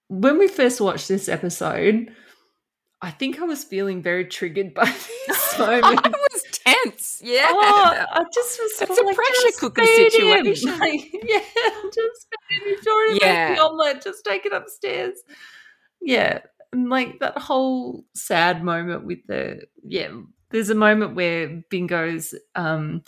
when 0.08 0.38
we 0.38 0.48
first 0.48 0.80
watched 0.80 1.08
this 1.08 1.28
episode, 1.28 2.14
I 3.02 3.10
think 3.10 3.40
I 3.40 3.44
was 3.44 3.64
feeling 3.64 4.02
very 4.02 4.24
triggered 4.24 4.74
by 4.74 4.84
this 5.26 5.58
moment. 5.58 6.00
I 6.04 6.08
was 6.08 6.42
tense. 6.52 7.20
Yeah. 7.22 7.46
Oh, 7.48 8.04
I 8.12 8.24
just 8.34 8.58
was 8.60 8.76
sort 8.78 8.90
It's 8.90 8.98
of 8.98 9.04
a 9.04 9.06
like, 9.08 9.16
pressure 9.16 9.58
cooker 9.58 9.84
situation. 9.84 10.70
Like, 10.78 11.10
yeah, 11.12 11.40
just 11.84 12.26
feed 12.48 12.62
him. 12.62 12.62
If 12.66 12.86
you 12.86 12.92
already 12.92 13.20
Yeah. 13.24 13.48
make 13.50 13.58
the 13.58 13.64
omelette, 13.64 14.02
just 14.04 14.24
take 14.24 14.46
it 14.46 14.52
upstairs. 14.52 15.18
Yeah, 16.00 16.40
and 16.72 16.88
like 16.88 17.20
that 17.20 17.38
whole 17.38 18.04
sad 18.14 18.62
moment 18.62 19.04
with 19.04 19.20
the 19.26 19.62
yeah. 19.84 20.10
There's 20.50 20.70
a 20.70 20.74
moment 20.74 21.14
where 21.14 21.62
Bingo's 21.70 22.34
um 22.54 23.02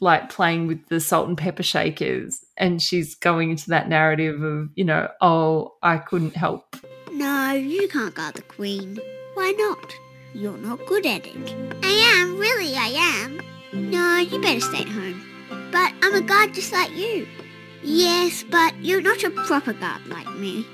like 0.00 0.30
playing 0.30 0.66
with 0.66 0.86
the 0.88 0.98
salt 0.98 1.28
and 1.28 1.38
pepper 1.38 1.62
shakers, 1.62 2.44
and 2.56 2.82
she's 2.82 3.14
going 3.14 3.50
into 3.50 3.70
that 3.70 3.88
narrative 3.88 4.42
of 4.42 4.68
you 4.74 4.84
know, 4.84 5.08
oh, 5.20 5.74
I 5.82 5.98
couldn't 5.98 6.36
help 6.36 6.76
No, 7.12 7.52
you 7.52 7.88
can't 7.88 8.14
guard 8.14 8.34
the 8.34 8.42
queen. 8.42 8.98
Why 9.34 9.52
not? 9.56 9.94
You're 10.34 10.58
not 10.58 10.84
good 10.86 11.06
at 11.06 11.26
it. 11.26 11.54
I 11.84 12.20
am, 12.20 12.36
really, 12.38 12.74
I 12.74 12.88
am. 13.22 13.40
No, 13.72 14.18
you 14.18 14.40
better 14.40 14.60
stay 14.60 14.82
at 14.82 14.88
home. 14.88 15.22
But 15.70 15.92
I'm 16.02 16.14
a 16.14 16.20
guard 16.20 16.54
just 16.54 16.72
like 16.72 16.90
you. 16.90 17.26
Yes, 17.82 18.42
but 18.42 18.74
you're 18.82 19.00
not 19.00 19.22
a 19.22 19.30
proper 19.30 19.72
guard 19.72 20.06
like 20.08 20.28
me. 20.36 20.66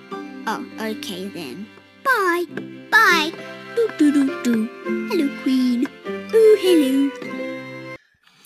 Oh, 0.47 0.66
okay 0.80 1.28
then. 1.28 1.66
Bye. 2.04 2.44
Bye. 2.90 3.32
Doo 3.76 3.88
doo 3.99 4.12
doo 4.12 4.42
doo. 4.42 4.68
Hello, 5.11 5.42
queen. 5.42 5.87
Ooh, 6.35 6.56
hello. 6.61 7.97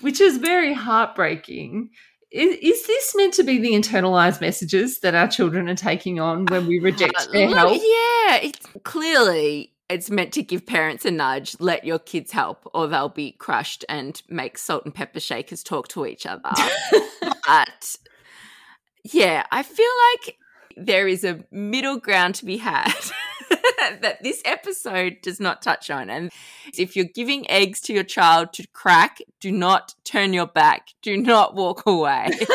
which 0.00 0.20
is 0.20 0.36
very 0.38 0.72
heartbreaking. 0.74 1.90
Is, 2.30 2.56
is 2.60 2.86
this 2.86 3.14
meant 3.16 3.32
to 3.34 3.42
be 3.44 3.58
the 3.58 3.70
internalized 3.72 4.40
messages 4.40 5.00
that 5.00 5.14
our 5.14 5.28
children 5.28 5.68
are 5.68 5.74
taking 5.76 6.18
on 6.20 6.46
when 6.46 6.66
we 6.66 6.78
reject 6.80 7.16
Uh, 7.16 7.32
their 7.32 7.48
help? 7.48 7.72
Yeah, 7.74 8.36
it's 8.42 8.66
clearly 8.82 9.72
it's 9.88 10.10
meant 10.10 10.32
to 10.32 10.42
give 10.42 10.66
parents 10.66 11.04
a 11.04 11.10
nudge. 11.10 11.56
Let 11.60 11.84
your 11.84 11.98
kids 12.00 12.32
help, 12.32 12.68
or 12.74 12.86
they'll 12.88 13.08
be 13.08 13.32
crushed 13.32 13.84
and 13.88 14.20
make 14.28 14.58
salt 14.58 14.84
and 14.84 14.94
pepper 14.94 15.20
shakers 15.20 15.62
talk 15.62 15.88
to 15.88 16.06
each 16.06 16.26
other. 16.26 16.50
but 17.46 17.96
yeah, 19.04 19.44
I 19.52 19.62
feel 19.62 19.90
like 20.12 20.36
there 20.76 21.08
is 21.08 21.24
a 21.24 21.44
middle 21.50 21.98
ground 21.98 22.34
to 22.36 22.44
be 22.44 22.58
had 22.58 22.92
that 24.00 24.22
this 24.22 24.42
episode 24.44 25.18
does 25.22 25.40
not 25.40 25.62
touch 25.62 25.90
on. 25.90 26.10
And 26.10 26.30
if 26.76 26.96
you're 26.96 27.04
giving 27.04 27.48
eggs 27.50 27.80
to 27.82 27.92
your 27.92 28.04
child 28.04 28.52
to 28.54 28.66
crack, 28.68 29.18
do 29.40 29.52
not 29.52 29.94
turn 30.04 30.32
your 30.32 30.46
back. 30.46 30.88
Do 31.02 31.16
not 31.16 31.54
walk 31.54 31.86
away. 31.86 32.30
Can 32.38 32.48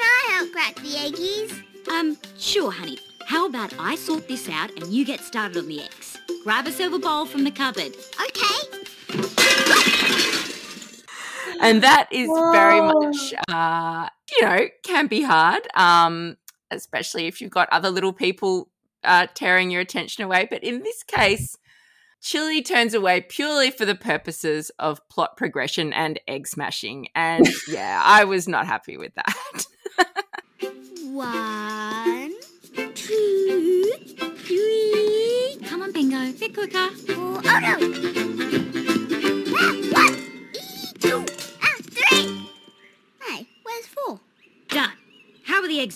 I 0.00 0.28
help 0.30 0.52
crack 0.52 0.76
the 0.76 0.94
eggies? 0.96 1.62
Um, 1.90 2.16
sure, 2.38 2.70
honey. 2.70 2.98
How 3.26 3.46
about 3.46 3.74
I 3.78 3.96
sort 3.96 4.28
this 4.28 4.48
out 4.48 4.70
and 4.70 4.86
you 4.92 5.04
get 5.04 5.20
started 5.20 5.56
on 5.56 5.66
the 5.68 5.80
eggs? 5.80 6.16
Grab 6.44 6.66
a 6.66 6.72
silver 6.72 6.98
bowl 6.98 7.26
from 7.26 7.44
the 7.44 7.50
cupboard. 7.50 7.92
Okay. 8.20 8.76
And 11.60 11.82
that 11.82 12.08
is 12.10 12.28
very 12.52 12.80
much 12.80 13.34
uh 13.48 14.08
you 14.32 14.42
know 14.46 14.66
can 14.82 15.06
be 15.06 15.22
hard 15.22 15.66
um 15.74 16.36
especially 16.70 17.26
if 17.26 17.40
you've 17.40 17.50
got 17.50 17.68
other 17.70 17.90
little 17.90 18.12
people 18.12 18.68
uh 19.04 19.26
tearing 19.34 19.70
your 19.70 19.80
attention 19.80 20.24
away 20.24 20.46
but 20.50 20.62
in 20.64 20.82
this 20.82 21.02
case 21.02 21.56
chili 22.20 22.62
turns 22.62 22.94
away 22.94 23.20
purely 23.20 23.70
for 23.70 23.84
the 23.84 23.94
purposes 23.94 24.70
of 24.78 25.00
plot 25.08 25.36
progression 25.36 25.92
and 25.92 26.18
egg 26.26 26.46
smashing 26.46 27.08
and 27.14 27.46
yeah 27.68 28.00
i 28.04 28.24
was 28.24 28.48
not 28.48 28.66
happy 28.66 28.96
with 28.96 29.14
that 29.14 29.66
One, 31.12 32.32
two, 32.94 33.84
three, 34.36 35.56
Come 35.64 35.82
on, 35.82 35.92
Bingo, 35.92 36.30
bit 36.32 36.52
quicker. 36.52 36.88
four. 36.90 37.40
Oh 37.42 37.58
no! 37.62 38.25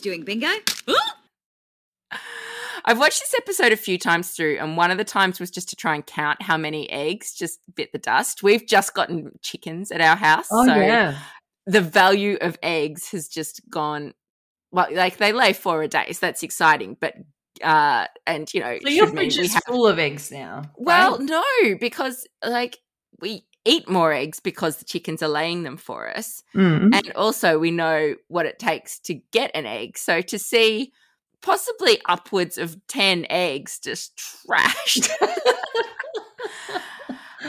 How 0.00 0.10
are 0.10 0.16
the 0.16 0.20
eggs 0.20 0.24
doing, 0.24 0.24
Bingo? 0.24 0.48
I've 2.84 2.98
watched 2.98 3.20
this 3.20 3.34
episode 3.34 3.72
a 3.72 3.76
few 3.76 3.98
times 3.98 4.30
through, 4.30 4.58
and 4.58 4.76
one 4.76 4.90
of 4.90 4.98
the 4.98 5.04
times 5.04 5.38
was 5.38 5.50
just 5.50 5.68
to 5.68 5.76
try 5.76 5.94
and 5.94 6.04
count 6.04 6.40
how 6.42 6.56
many 6.56 6.90
eggs 6.90 7.34
just 7.34 7.60
bit 7.74 7.92
the 7.92 7.98
dust. 7.98 8.42
We've 8.42 8.66
just 8.66 8.94
gotten 8.94 9.38
chickens 9.42 9.90
at 9.90 10.00
our 10.00 10.16
house. 10.16 10.48
oh 10.50 10.64
so 10.64 10.74
yeah, 10.74 11.18
the 11.66 11.80
value 11.80 12.38
of 12.40 12.58
eggs 12.62 13.10
has 13.10 13.28
just 13.28 13.60
gone 13.70 14.14
well 14.72 14.86
like 14.92 15.18
they 15.18 15.32
lay 15.32 15.52
four 15.52 15.82
a 15.82 15.88
day 15.88 16.12
so 16.12 16.18
that's 16.26 16.42
exciting 16.42 16.96
but 17.00 17.14
uh 17.62 18.06
and 18.26 18.52
you 18.54 18.60
know 18.60 18.78
so 18.82 18.88
your 18.88 19.08
fridge 19.08 19.36
is 19.36 19.52
have 19.52 19.62
full 19.66 19.86
of 19.86 19.98
eggs 19.98 20.30
now. 20.30 20.62
well 20.76 21.18
right? 21.18 21.28
no 21.28 21.76
because 21.80 22.26
like 22.44 22.78
we 23.20 23.44
eat 23.64 23.88
more 23.88 24.12
eggs 24.12 24.40
because 24.40 24.76
the 24.76 24.84
chickens 24.84 25.22
are 25.22 25.28
laying 25.28 25.62
them 25.62 25.76
for 25.76 26.08
us. 26.08 26.42
Mm. 26.54 26.94
and 26.94 27.12
also 27.12 27.58
we 27.58 27.70
know 27.70 28.14
what 28.28 28.46
it 28.46 28.58
takes 28.58 28.98
to 29.00 29.14
get 29.32 29.50
an 29.54 29.66
egg. 29.66 29.98
So 29.98 30.20
to 30.22 30.38
see 30.38 30.92
possibly 31.42 32.00
upwards 32.06 32.58
of 32.58 32.76
10 32.88 33.26
eggs 33.30 33.78
just 33.78 34.16
trashed 34.18 35.08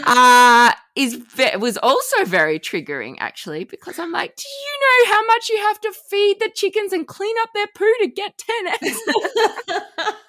uh 0.04 0.72
is 0.96 1.16
ve- 1.16 1.58
was 1.58 1.78
also 1.78 2.24
very 2.24 2.58
triggering 2.60 3.16
actually 3.20 3.66
because 3.66 4.00
i'm 4.00 4.12
like 4.12 4.36
do 4.38 4.44
you 4.48 4.80
know 5.08 5.14
how 5.14 5.26
much 5.26 5.50
you 5.50 5.58
have 5.58 5.80
to 5.82 5.92
feed 6.10 6.38
the 6.40 6.50
chickens 6.56 6.94
and 6.94 7.08
clean 7.08 7.36
up 7.42 7.50
their 7.54 7.68
poo 7.76 7.94
to 8.00 8.08
get 8.08 8.38
10 8.38 8.68
eggs 8.68 9.02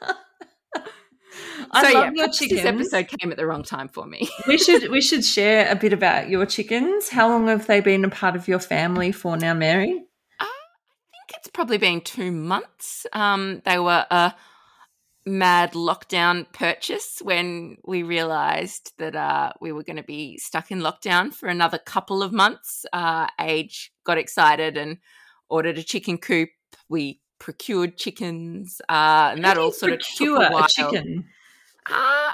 I 1.73 1.91
so 1.93 1.99
love 1.99 2.12
yeah 2.14 2.25
your 2.25 2.33
chickens. 2.33 2.62
this 2.62 2.67
episode 2.67 3.09
came 3.09 3.31
at 3.31 3.38
the 3.38 3.47
wrong 3.47 3.62
time 3.62 3.88
for 3.88 4.05
me 4.07 4.29
we 4.47 4.59
should 4.59 4.91
we 4.91 5.00
should 5.00 5.25
share 5.25 5.71
a 5.71 5.75
bit 5.75 5.93
about 5.93 6.29
your 6.29 6.47
chickens. 6.47 7.09
How 7.09 7.29
long 7.29 7.49
have 7.49 7.67
they 7.67 7.81
been 7.81 8.05
a 8.05 8.11
part 8.11 8.37
of 8.37 8.49
your 8.49 8.59
family 8.59 9.12
for 9.12 9.37
now, 9.37 9.55
Mary? 9.55 10.05
I 10.41 10.45
think 10.47 11.38
it's 11.38 11.49
probably 11.49 11.79
been 11.79 12.00
two 12.00 12.31
months. 12.31 13.07
Um, 13.12 13.62
they 13.64 13.79
were 13.79 14.07
a 14.11 14.35
mad 15.25 15.73
lockdown 15.73 16.50
purchase 16.52 17.21
when 17.23 17.76
we 17.85 18.02
realised 18.02 18.93
that 18.99 19.14
uh, 19.14 19.52
we 19.61 19.73
were 19.73 19.85
going 19.85 19.97
to 19.97 20.02
be 20.02 20.37
stuck 20.38 20.71
in 20.71 20.81
lockdown 20.81 21.33
for 21.33 21.49
another 21.49 21.79
couple 21.79 22.23
of 22.23 22.33
months. 22.33 22.85
Uh, 22.93 23.29
Age 23.41 23.93
got 24.05 24.19
excited 24.19 24.76
and 24.76 24.99
ordered 25.49 25.79
a 25.79 25.83
chicken 25.83 26.19
coop. 26.19 26.50
We 26.88 27.21
procured 27.38 27.97
chickens, 27.97 28.81
uh, 28.88 29.31
and 29.33 29.45
that 29.45 29.59
all 29.59 29.73
sort 29.73 29.93
of 29.93 30.00
took 30.00 30.29
a 30.29 30.50
while. 30.50 30.64
a 30.64 30.69
chicken. 30.69 31.26
Uh, 31.89 32.33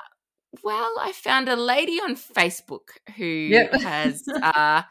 well, 0.62 0.92
I 1.00 1.12
found 1.12 1.48
a 1.48 1.56
lady 1.56 2.00
on 2.00 2.16
Facebook 2.16 2.90
who 3.16 3.24
Yep. 3.24 3.80
has 3.82 4.24
uh, 4.42 4.82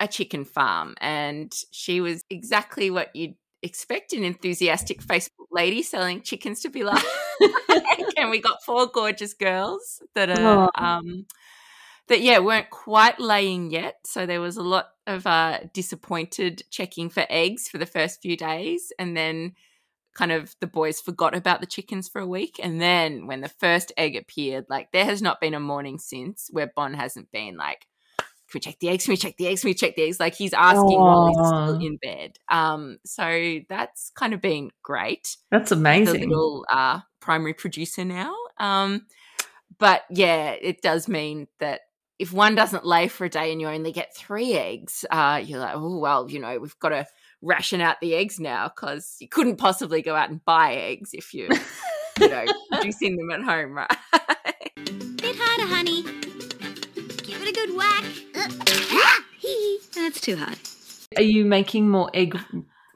a 0.00 0.08
chicken 0.08 0.44
farm, 0.44 0.94
and 1.00 1.52
she 1.70 2.00
was 2.00 2.24
exactly 2.30 2.90
what 2.90 3.14
you'd 3.14 3.34
expect 3.62 4.12
an 4.12 4.24
enthusiastic 4.24 5.00
Facebook 5.02 5.46
lady 5.50 5.82
selling 5.82 6.22
chickens 6.22 6.60
to 6.60 6.68
be 6.68 6.84
like. 6.84 7.04
and 8.16 8.30
we 8.30 8.40
got 8.40 8.62
four 8.64 8.86
gorgeous 8.86 9.34
girls 9.34 10.02
that 10.14 10.30
are. 10.30 10.70
Oh. 10.74 10.84
Um, 10.84 11.26
that 12.08 12.20
yeah 12.20 12.38
weren't 12.38 12.70
quite 12.70 13.18
laying 13.18 13.70
yet 13.70 13.96
so 14.04 14.26
there 14.26 14.40
was 14.40 14.56
a 14.56 14.62
lot 14.62 14.90
of 15.08 15.26
uh 15.26 15.58
disappointed 15.72 16.62
checking 16.70 17.08
for 17.08 17.26
eggs 17.28 17.68
for 17.68 17.78
the 17.78 17.86
first 17.86 18.22
few 18.22 18.36
days 18.36 18.92
and 18.98 19.16
then 19.16 19.52
kind 20.16 20.32
of 20.32 20.56
the 20.60 20.66
boys 20.66 21.00
forgot 21.00 21.36
about 21.36 21.60
the 21.60 21.66
chickens 21.66 22.08
for 22.08 22.20
a 22.20 22.26
week 22.26 22.58
and 22.62 22.80
then 22.80 23.26
when 23.26 23.42
the 23.42 23.48
first 23.48 23.92
egg 23.98 24.16
appeared 24.16 24.64
like 24.70 24.90
there 24.90 25.04
has 25.04 25.20
not 25.20 25.40
been 25.42 25.52
a 25.52 25.60
morning 25.60 25.98
since 25.98 26.48
where 26.50 26.72
bon 26.74 26.94
hasn't 26.94 27.30
been 27.30 27.56
like 27.56 27.86
can 28.48 28.58
we 28.58 28.60
check 28.60 28.78
the 28.78 28.88
eggs? 28.88 29.04
Can 29.04 29.12
we 29.12 29.16
check 29.16 29.36
the 29.36 29.48
eggs? 29.48 29.62
Can 29.62 29.70
we 29.70 29.74
check 29.74 29.96
the 29.96 30.02
eggs? 30.02 30.20
Like 30.20 30.36
he's 30.36 30.52
asking 30.52 31.00
while 31.00 31.26
he's 31.26 31.48
still 31.48 31.80
in 31.84 31.96
bed. 31.96 32.38
Um, 32.48 32.98
so 33.04 33.58
that's 33.68 34.10
kind 34.14 34.34
of 34.34 34.40
been 34.40 34.70
great 34.84 35.36
That's 35.50 35.70
the 35.70 35.76
amazing. 35.76 36.28
little 36.28 36.64
uh, 36.70 37.00
primary 37.20 37.54
producer 37.54 38.04
now. 38.04 38.32
Um, 38.58 39.06
but 39.78 40.02
yeah, 40.10 40.52
it 40.52 40.80
does 40.80 41.08
mean 41.08 41.48
that 41.58 41.80
if 42.18 42.32
one 42.32 42.54
doesn't 42.54 42.86
lay 42.86 43.08
for 43.08 43.24
a 43.24 43.28
day 43.28 43.50
and 43.50 43.60
you 43.60 43.68
only 43.68 43.92
get 43.92 44.16
three 44.16 44.54
eggs, 44.54 45.04
uh, 45.10 45.42
you're 45.44 45.58
like, 45.58 45.74
oh 45.74 45.98
well, 45.98 46.30
you 46.30 46.38
know, 46.38 46.58
we've 46.58 46.78
got 46.78 46.90
to 46.90 47.06
ration 47.46 47.80
out 47.80 48.00
the 48.00 48.14
eggs 48.14 48.40
now 48.40 48.68
because 48.68 49.16
you 49.20 49.28
couldn't 49.28 49.56
possibly 49.56 50.02
go 50.02 50.14
out 50.14 50.28
and 50.28 50.44
buy 50.44 50.74
eggs 50.74 51.10
if 51.12 51.32
you're, 51.32 51.48
you 52.20 52.28
know, 52.28 52.44
producing 52.72 53.16
them 53.16 53.30
at 53.30 53.42
home, 53.42 53.74
right? 53.74 53.90
Bit 55.16 55.36
harder, 55.38 55.74
honey. 55.74 56.02
Give 57.22 57.40
it 57.42 57.48
a 57.48 57.52
good 57.52 57.76
whack. 57.76 58.04
Ah, 58.36 59.24
hee 59.38 59.48
hee. 59.48 59.78
That's 59.94 60.20
too 60.20 60.36
hard. 60.36 60.58
Are 61.16 61.22
you 61.22 61.44
making 61.44 61.88
more 61.88 62.10
egg 62.12 62.38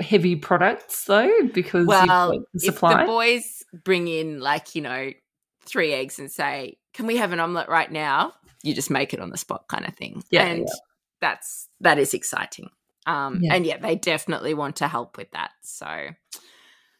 heavy 0.00 0.36
products 0.36 1.04
though? 1.04 1.30
Because 1.54 1.86
well, 1.86 2.00
you've 2.02 2.08
got 2.08 2.30
the 2.52 2.68
if 2.68 2.80
the 2.80 3.04
boys 3.06 3.62
bring 3.84 4.08
in 4.08 4.40
like 4.40 4.74
you 4.74 4.82
know 4.82 5.10
three 5.64 5.92
eggs 5.92 6.18
and 6.18 6.30
say, 6.30 6.76
"Can 6.92 7.06
we 7.06 7.16
have 7.16 7.32
an 7.32 7.40
omelet 7.40 7.68
right 7.68 7.90
now?" 7.90 8.32
You 8.62 8.74
just 8.74 8.90
make 8.90 9.14
it 9.14 9.20
on 9.20 9.30
the 9.30 9.38
spot, 9.38 9.68
kind 9.68 9.86
of 9.86 9.94
thing. 9.94 10.22
Yeah, 10.30 10.44
and 10.44 10.60
yeah. 10.60 10.74
that's 11.20 11.68
that 11.80 11.98
is 11.98 12.14
exciting. 12.14 12.70
Um, 13.06 13.40
Yeah. 13.42 13.54
and 13.54 13.66
yeah, 13.66 13.78
they 13.78 13.96
definitely 13.96 14.54
want 14.54 14.76
to 14.76 14.88
help 14.88 15.16
with 15.16 15.30
that. 15.32 15.50
So 15.62 15.86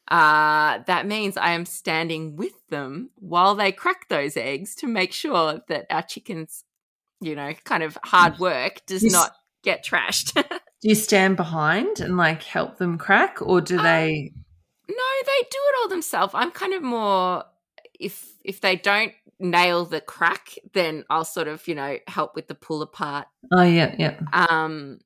uh, 0.08 0.78
that 0.86 1.06
means 1.06 1.36
I 1.36 1.52
am 1.52 1.64
standing 1.66 2.36
with 2.36 2.66
them 2.68 3.10
while 3.16 3.54
they 3.54 3.70
crack 3.72 4.08
those 4.08 4.36
eggs 4.36 4.74
to 4.76 4.86
make 4.86 5.12
sure 5.12 5.60
that 5.68 5.86
our 5.90 6.02
chickens, 6.02 6.64
you 7.20 7.36
know, 7.36 7.52
kind 7.64 7.82
of 7.82 7.96
hard 8.04 8.38
work 8.38 8.82
does 8.86 9.02
Yes. 9.02 9.12
not 9.12 9.32
get 9.62 9.84
trashed. 9.84 10.34
do 10.82 10.88
you 10.88 10.94
stand 10.94 11.36
behind 11.36 12.00
and 12.00 12.16
like 12.16 12.42
help 12.42 12.78
them 12.78 12.98
crack, 12.98 13.38
or 13.42 13.60
do 13.60 13.76
Um, 13.78 13.84
they? 13.84 14.32
No, 14.88 15.04
they 15.26 15.42
do 15.50 15.58
it 15.58 15.74
all 15.82 15.88
themselves. 15.88 16.34
I'm 16.34 16.50
kind 16.50 16.74
of 16.74 16.82
more 16.82 17.44
if 18.00 18.32
if 18.44 18.60
they 18.60 18.76
don't 18.76 19.12
nail 19.38 19.84
the 19.84 20.00
crack, 20.00 20.54
then 20.72 21.04
I'll 21.08 21.24
sort 21.24 21.48
of, 21.48 21.66
you 21.68 21.74
know, 21.74 21.98
help 22.08 22.34
with 22.34 22.48
the 22.48 22.54
pull 22.54 22.82
apart. 22.82 23.28
Oh 23.52 23.62
yeah, 23.62 23.94
yeah. 23.98 24.18
Um 24.32 24.98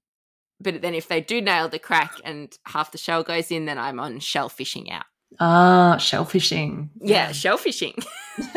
but 0.64 0.82
then 0.82 0.94
if 0.94 1.06
they 1.06 1.20
do 1.20 1.40
nail 1.40 1.68
the 1.68 1.78
crack 1.78 2.14
and 2.24 2.52
half 2.66 2.90
the 2.90 2.98
shell 2.98 3.22
goes 3.22 3.50
in, 3.52 3.66
then 3.66 3.78
I'm 3.78 4.00
on 4.00 4.18
shell 4.18 4.48
fishing 4.48 4.90
out. 4.90 5.04
Ah, 5.38 5.96
shellfishing. 5.98 6.88
Yeah, 7.00 7.30
shell 7.32 7.58
fishing. 7.58 7.94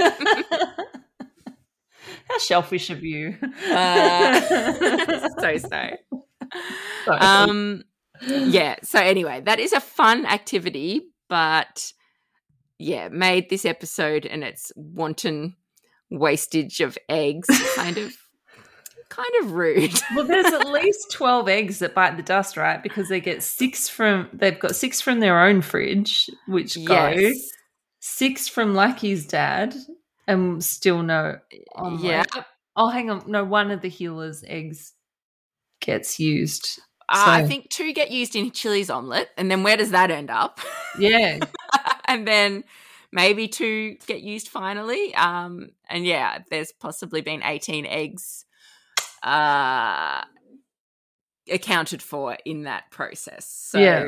How 2.30 2.40
shellfish 2.40 2.90
of 2.90 3.04
you. 3.04 3.38
Uh, 3.70 4.42
so 5.40 5.58
so. 5.58 5.90
Sorry. 7.06 7.20
Um 7.20 7.84
yeah, 8.22 8.78
so 8.84 9.00
anyway, 9.00 9.42
that 9.42 9.60
is 9.60 9.74
a 9.74 9.80
fun 9.80 10.26
activity, 10.26 11.10
but 11.30 11.92
yeah, 12.80 13.10
made 13.10 13.50
this 13.50 13.66
episode 13.66 14.26
and 14.26 14.44
its 14.44 14.72
wanton 14.76 15.56
wastage 16.10 16.80
of 16.80 16.98
eggs 17.10 17.48
kind 17.76 17.98
of 17.98 18.14
kind 19.18 19.46
of 19.46 19.52
rude. 19.52 19.94
well, 20.16 20.26
there's 20.26 20.46
at 20.54 20.68
least 20.68 21.12
twelve 21.12 21.50
eggs 21.50 21.80
that 21.80 21.94
bite 21.94 22.16
the 22.18 22.24
dust, 22.24 22.56
right? 22.58 22.82
Because 22.82 23.10
they 23.10 23.20
get 23.20 23.44
six 23.44 23.90
from 23.90 24.30
they've 24.34 24.60
got 24.60 24.76
six 24.76 25.02
from 25.02 25.20
their 25.20 25.42
own 25.44 25.62
fridge, 25.62 26.30
which 26.48 26.84
go 26.86 27.10
Yes. 27.10 27.50
six 28.00 28.48
from 28.48 28.74
Lucky's 28.76 29.26
dad, 29.26 29.76
and 30.28 30.64
still 30.64 31.04
no. 31.04 31.40
omelette. 31.76 32.28
yeah. 32.36 32.44
Oh, 32.76 32.90
hang 32.90 33.10
on. 33.10 33.24
No, 33.28 33.44
one 33.44 33.72
of 33.72 33.82
the 33.82 33.90
Heeler's 33.90 34.44
eggs 34.48 34.94
gets 35.82 36.20
used. 36.20 36.80
Uh, 37.10 37.24
I 37.26 37.46
think 37.48 37.70
two 37.70 37.94
get 37.94 38.12
used 38.12 38.36
in 38.36 38.52
Chili's 38.52 38.90
omelette, 38.90 39.30
and 39.38 39.50
then 39.50 39.64
where 39.64 39.78
does 39.78 39.92
that 39.92 40.12
end 40.12 40.30
up? 40.30 40.60
Yeah. 41.00 41.38
and 42.06 42.28
then 42.28 42.64
maybe 43.12 43.48
two 43.48 43.98
get 44.08 44.22
used 44.22 44.48
finally. 44.48 45.14
Um, 45.14 45.70
and 45.88 46.04
yeah, 46.04 46.40
there's 46.50 46.72
possibly 46.72 47.22
been 47.22 47.44
18 47.44 47.86
eggs 47.86 48.46
uh, 49.24 50.24
accounted 51.52 52.02
for 52.02 52.38
in 52.46 52.64
that 52.64 52.90
process. 52.92 53.46
So 53.50 53.80
Yeah. 53.80 54.06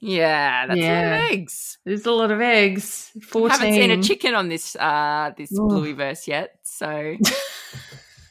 yeah, 0.00 0.66
that's 0.66 0.80
a 0.80 0.82
lot 0.82 1.04
of 1.04 1.32
eggs. 1.32 1.78
There's 1.84 2.06
a 2.06 2.12
lot 2.12 2.30
of 2.30 2.40
eggs. 2.40 3.10
14. 3.22 3.50
Haven't 3.50 3.74
seen 3.74 3.90
a 3.90 4.02
chicken 4.02 4.34
on 4.34 4.48
this 4.48 4.76
uh 4.76 5.32
this 5.36 5.52
Ooh. 5.52 5.68
Blueyverse 5.68 6.26
yet, 6.26 6.58
so 6.62 7.16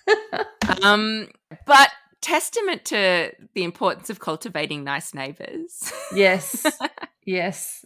um 0.83 1.27
but 1.65 1.89
testament 2.21 2.83
to 2.85 3.31
the 3.53 3.63
importance 3.63 4.09
of 4.09 4.19
cultivating 4.19 4.83
nice 4.83 5.13
neighbors. 5.13 5.91
Yes. 6.13 6.65
yes. 7.25 7.85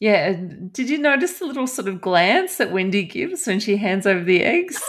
Yeah. 0.00 0.32
Did 0.72 0.88
you 0.88 0.98
notice 0.98 1.38
the 1.38 1.46
little 1.46 1.66
sort 1.66 1.88
of 1.88 2.00
glance 2.00 2.56
that 2.58 2.70
Wendy 2.72 3.02
gives 3.04 3.46
when 3.46 3.60
she 3.60 3.76
hands 3.76 4.06
over 4.06 4.22
the 4.22 4.42
eggs? 4.42 4.80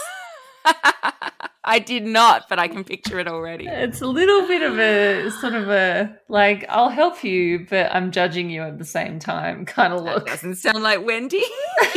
I 1.64 1.78
did 1.78 2.04
not, 2.04 2.48
but 2.48 2.58
I 2.58 2.66
can 2.66 2.82
picture 2.82 3.20
it 3.20 3.28
already. 3.28 3.66
It's 3.68 4.00
a 4.00 4.06
little 4.06 4.46
bit 4.48 4.62
of 4.62 4.78
a 4.80 5.30
sort 5.30 5.54
of 5.54 5.68
a 5.68 6.16
like, 6.28 6.64
I'll 6.68 6.88
help 6.88 7.22
you, 7.22 7.66
but 7.70 7.94
I'm 7.94 8.10
judging 8.10 8.50
you 8.50 8.62
at 8.62 8.78
the 8.78 8.84
same 8.84 9.18
time 9.20 9.64
kind 9.66 9.92
of 9.92 10.04
That 10.04 10.14
look. 10.16 10.26
doesn't 10.26 10.56
sound 10.56 10.82
like 10.82 11.04
Wendy. 11.06 11.42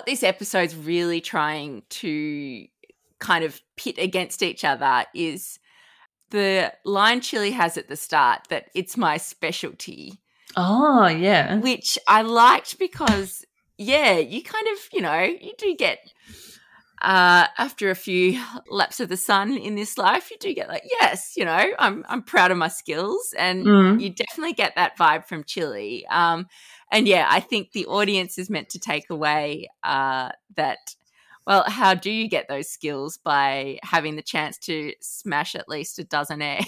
this 0.07 0.23
episode's 0.23 0.75
really 0.75 1.21
trying 1.21 1.83
to 1.89 2.65
kind 3.19 3.43
of 3.43 3.61
pit 3.75 3.97
against 3.99 4.41
each 4.41 4.63
other 4.63 5.05
is 5.13 5.59
the 6.29 6.73
line 6.85 7.19
Chili 7.21 7.51
has 7.51 7.77
at 7.77 7.89
the 7.89 7.97
start 7.97 8.47
that 8.49 8.69
it's 8.73 8.95
my 8.95 9.17
specialty, 9.17 10.13
oh, 10.55 11.07
yeah. 11.07 11.59
which 11.59 11.97
I 12.07 12.21
liked 12.21 12.79
because, 12.79 13.45
yeah, 13.77 14.17
you 14.17 14.41
kind 14.41 14.67
of, 14.73 14.79
you 14.93 15.01
know, 15.01 15.21
you 15.21 15.53
do 15.57 15.75
get, 15.75 15.99
uh, 17.01 17.47
after 17.57 17.89
a 17.89 17.95
few 17.95 18.41
laps 18.69 18.99
of 18.99 19.09
the 19.09 19.17
sun 19.17 19.57
in 19.57 19.75
this 19.75 19.97
life, 19.97 20.31
you 20.31 20.37
do 20.39 20.53
get 20.53 20.69
like, 20.69 20.83
yes, 20.99 21.33
you 21.35 21.45
know, 21.45 21.65
I'm, 21.77 22.05
I'm 22.07 22.23
proud 22.23 22.51
of 22.51 22.57
my 22.57 22.69
skills. 22.69 23.33
And 23.37 23.65
Mm. 23.65 24.01
you 24.01 24.09
definitely 24.09 24.53
get 24.53 24.75
that 24.75 24.97
vibe 24.97 25.27
from 25.27 25.43
Chili. 25.43 26.07
Um, 26.07 26.47
and 26.91 27.08
yeah, 27.08 27.28
I 27.30 27.39
think 27.39 27.71
the 27.71 27.86
audience 27.88 28.38
is 28.38 28.50
meant 28.50 28.69
to 28.69 28.80
take 28.80 29.10
away 29.10 29.69
uh, 29.84 30.30
that. 30.56 30.78
Well, 31.45 31.63
how 31.65 31.93
do 31.93 32.12
you 32.12 32.28
get 32.28 32.50
those 32.50 32.69
skills 32.69 33.17
by 33.23 33.80
having 33.82 34.17
the 34.17 34.21
chance 34.21 34.58
to 34.60 34.91
smash 35.00 35.56
at 35.56 35.69
least 35.69 35.97
a 35.97 36.04
dozen 36.04 36.41
eggs? 36.41 36.67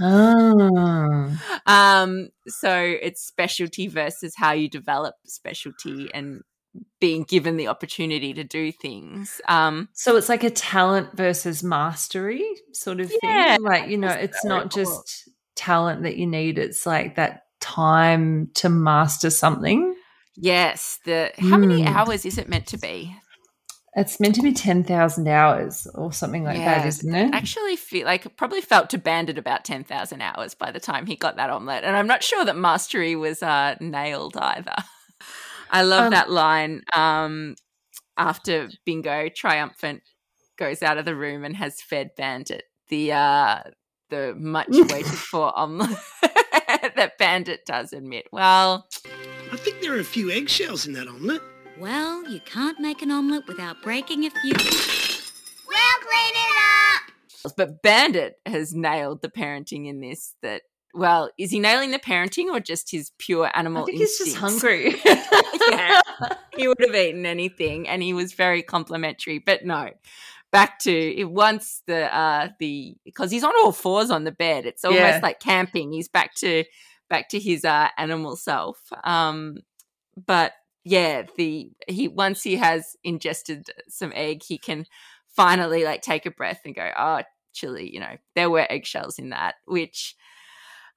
Oh. 0.00 1.38
Um, 1.66 2.30
so 2.48 2.96
it's 3.02 3.22
specialty 3.22 3.88
versus 3.88 4.34
how 4.34 4.52
you 4.52 4.70
develop 4.70 5.16
specialty 5.26 6.08
and 6.14 6.42
being 7.00 7.24
given 7.24 7.56
the 7.56 7.68
opportunity 7.68 8.32
to 8.34 8.44
do 8.44 8.72
things. 8.72 9.40
Um, 9.48 9.88
So 9.92 10.16
it's 10.16 10.28
like 10.28 10.44
a 10.44 10.50
talent 10.50 11.16
versus 11.16 11.62
mastery 11.62 12.44
sort 12.72 13.00
of 13.00 13.12
Yeah, 13.22 13.56
thing. 13.56 13.64
Like, 13.64 13.88
you 13.88 13.98
know, 13.98 14.08
it's 14.08 14.44
not 14.44 14.70
just 14.72 15.28
talent 15.54 16.02
that 16.02 16.16
you 16.16 16.26
need, 16.26 16.58
it's 16.58 16.86
like 16.86 17.16
that 17.16 17.45
time 17.74 18.50
to 18.54 18.68
master 18.68 19.30
something. 19.30 19.94
yes, 20.36 20.98
the 21.04 21.32
how 21.38 21.58
many 21.58 21.82
Mm. 21.82 21.86
hours 21.96 22.24
is 22.24 22.38
it 22.38 22.48
meant 22.48 22.66
to 22.68 22.78
be? 22.78 23.16
It's 23.98 24.20
meant 24.20 24.34
to 24.34 24.42
be 24.42 24.52
10,000 24.52 25.26
hours 25.26 25.86
or 25.94 26.12
something 26.12 26.44
like 26.44 26.58
that, 26.58 26.82
Yeah, 26.82 26.86
isn't 26.86 27.14
it? 27.14 27.34
actually 27.34 27.76
feel 27.76 28.04
like 28.04 28.36
probably 28.36 28.60
felt 28.60 28.90
to 28.90 28.98
Bandit 28.98 29.38
about 29.38 29.64
10,000 29.64 30.20
hours 30.20 30.54
by 30.54 30.70
the 30.70 30.80
time 30.80 31.06
he 31.06 31.16
got 31.16 31.36
that 31.36 31.48
omelette. 31.48 31.82
And 31.82 31.96
I'm 31.96 32.06
not 32.06 32.22
sure 32.22 32.44
that 32.44 32.56
mastery 32.56 33.16
was 33.16 33.42
uh, 33.42 33.76
nailed 33.80 34.36
either. 34.36 34.74
I 35.70 35.82
love 35.82 36.04
Um, 36.04 36.10
that 36.10 36.30
line 36.30 36.82
um, 36.94 37.54
after 38.18 38.68
Bingo 38.84 39.30
triumphant 39.30 40.02
goes 40.58 40.82
out 40.82 40.98
of 40.98 41.06
the 41.06 41.16
room 41.16 41.42
and 41.44 41.56
has 41.56 41.80
fed 41.80 42.10
Bandit 42.18 42.64
the 42.88 43.12
uh, 43.12 43.60
the 44.10 44.34
much 44.38 44.68
waited 44.70 45.06
for 45.06 45.58
omelette 45.58 45.96
that 46.96 47.18
Bandit 47.18 47.64
does 47.66 47.92
admit. 47.92 48.26
Well, 48.32 48.86
I 49.52 49.56
think 49.56 49.80
there 49.80 49.94
are 49.94 50.00
a 50.00 50.04
few 50.04 50.30
eggshells 50.30 50.86
in 50.86 50.92
that 50.94 51.08
omelette. 51.08 51.42
Well, 51.78 52.28
you 52.28 52.40
can't 52.40 52.80
make 52.80 53.02
an 53.02 53.10
omelette 53.10 53.46
without 53.46 53.82
breaking 53.82 54.24
a 54.24 54.30
few. 54.30 54.52
We'll 54.52 55.78
clean 56.00 56.34
it 56.34 56.56
up. 57.44 57.52
but 57.56 57.82
Bandit 57.82 58.38
has 58.46 58.74
nailed 58.74 59.22
the 59.22 59.28
parenting 59.28 59.86
in 59.86 60.00
this 60.00 60.34
that 60.42 60.62
well, 60.94 61.30
is 61.38 61.50
he 61.50 61.60
nailing 61.60 61.90
the 61.90 61.98
parenting 61.98 62.46
or 62.46 62.58
just 62.58 62.90
his 62.90 63.10
pure 63.18 63.50
animal 63.54 63.82
I 63.82 63.84
think 63.86 63.98
he's 63.98 64.16
just 64.18 64.36
hungry. 64.36 64.94
Yeah. 65.70 66.00
he 66.56 66.68
would 66.68 66.80
have 66.80 66.94
eaten 66.94 67.26
anything 67.26 67.88
and 67.88 68.00
he 68.02 68.12
was 68.14 68.32
very 68.34 68.62
complimentary 68.62 69.38
but 69.40 69.64
no 69.66 69.90
back 70.52 70.78
to 70.78 70.92
it 70.92 71.30
once 71.30 71.82
the 71.86 72.14
uh 72.14 72.48
the 72.58 72.96
because 73.04 73.30
he's 73.30 73.44
on 73.44 73.52
all 73.62 73.72
fours 73.72 74.10
on 74.10 74.24
the 74.24 74.32
bed 74.32 74.64
it's 74.64 74.84
almost 74.84 75.00
Yeah. 75.00 75.20
like 75.22 75.40
camping 75.40 75.92
he's 75.92 76.08
back 76.08 76.34
to 76.36 76.64
back 77.10 77.28
to 77.30 77.40
his 77.40 77.64
uh 77.64 77.88
animal 77.98 78.36
self 78.36 78.78
um 79.04 79.56
but 80.26 80.52
yeah 80.84 81.24
the 81.36 81.70
he 81.88 82.08
once 82.08 82.42
he 82.42 82.56
has 82.56 82.96
ingested 83.02 83.68
some 83.88 84.12
egg 84.14 84.42
he 84.42 84.56
can 84.56 84.86
finally 85.28 85.84
like 85.84 86.00
take 86.00 86.26
a 86.26 86.30
breath 86.30 86.60
and 86.64 86.74
go 86.74 86.90
oh 86.96 87.22
chili 87.52 87.92
you 87.92 88.00
know 88.00 88.16
there 88.34 88.48
were 88.48 88.66
eggshells 88.70 89.18
in 89.18 89.30
that 89.30 89.56
which 89.66 90.14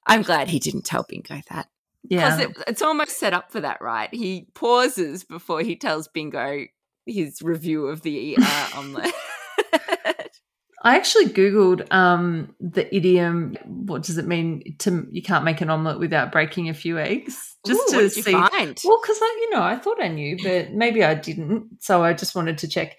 i'm 0.06 0.22
glad 0.22 0.48
he 0.48 0.60
didn't 0.60 0.86
tell 0.86 1.06
bingo 1.10 1.42
that 1.50 1.68
because 2.08 2.40
yeah. 2.40 2.46
it, 2.46 2.58
it's 2.68 2.82
almost 2.82 3.20
set 3.20 3.34
up 3.34 3.52
for 3.52 3.62
that, 3.62 3.82
right? 3.82 4.10
He 4.14 4.48
pauses 4.54 5.24
before 5.24 5.62
he 5.62 5.76
tells 5.76 6.08
Bingo 6.08 6.66
his 7.06 7.42
review 7.42 7.88
of 7.88 8.02
the 8.02 8.38
uh, 8.42 8.70
omelette. 8.76 9.14
I 10.84 10.96
actually 10.96 11.26
googled 11.26 11.92
um, 11.92 12.56
the 12.60 12.94
idiom. 12.96 13.58
What 13.66 14.04
does 14.04 14.18
it 14.18 14.28
mean 14.28 14.76
to 14.80 15.08
you 15.12 15.22
can't 15.22 15.44
make 15.44 15.62
an 15.62 15.70
omelet 15.70 16.00
without 16.00 16.32
breaking 16.32 16.70
a 16.70 16.74
few 16.74 16.98
eggs? 16.98 17.58
Just 17.66 17.82
Ooh, 17.82 17.92
to 17.92 17.96
what 17.98 18.02
did 18.04 18.16
you 18.16 18.24
see. 18.24 18.32
find? 18.32 18.80
Well, 18.86 19.00
because 19.02 19.20
I, 19.22 19.38
you 19.42 19.50
know, 19.50 19.62
I 19.62 19.76
thought 19.76 20.02
I 20.02 20.08
knew, 20.08 20.38
but 20.42 20.72
maybe 20.72 21.04
I 21.04 21.16
didn't. 21.16 21.82
So 21.82 22.04
I 22.04 22.14
just 22.14 22.36
wanted 22.36 22.58
to 22.60 22.68
check. 22.70 22.98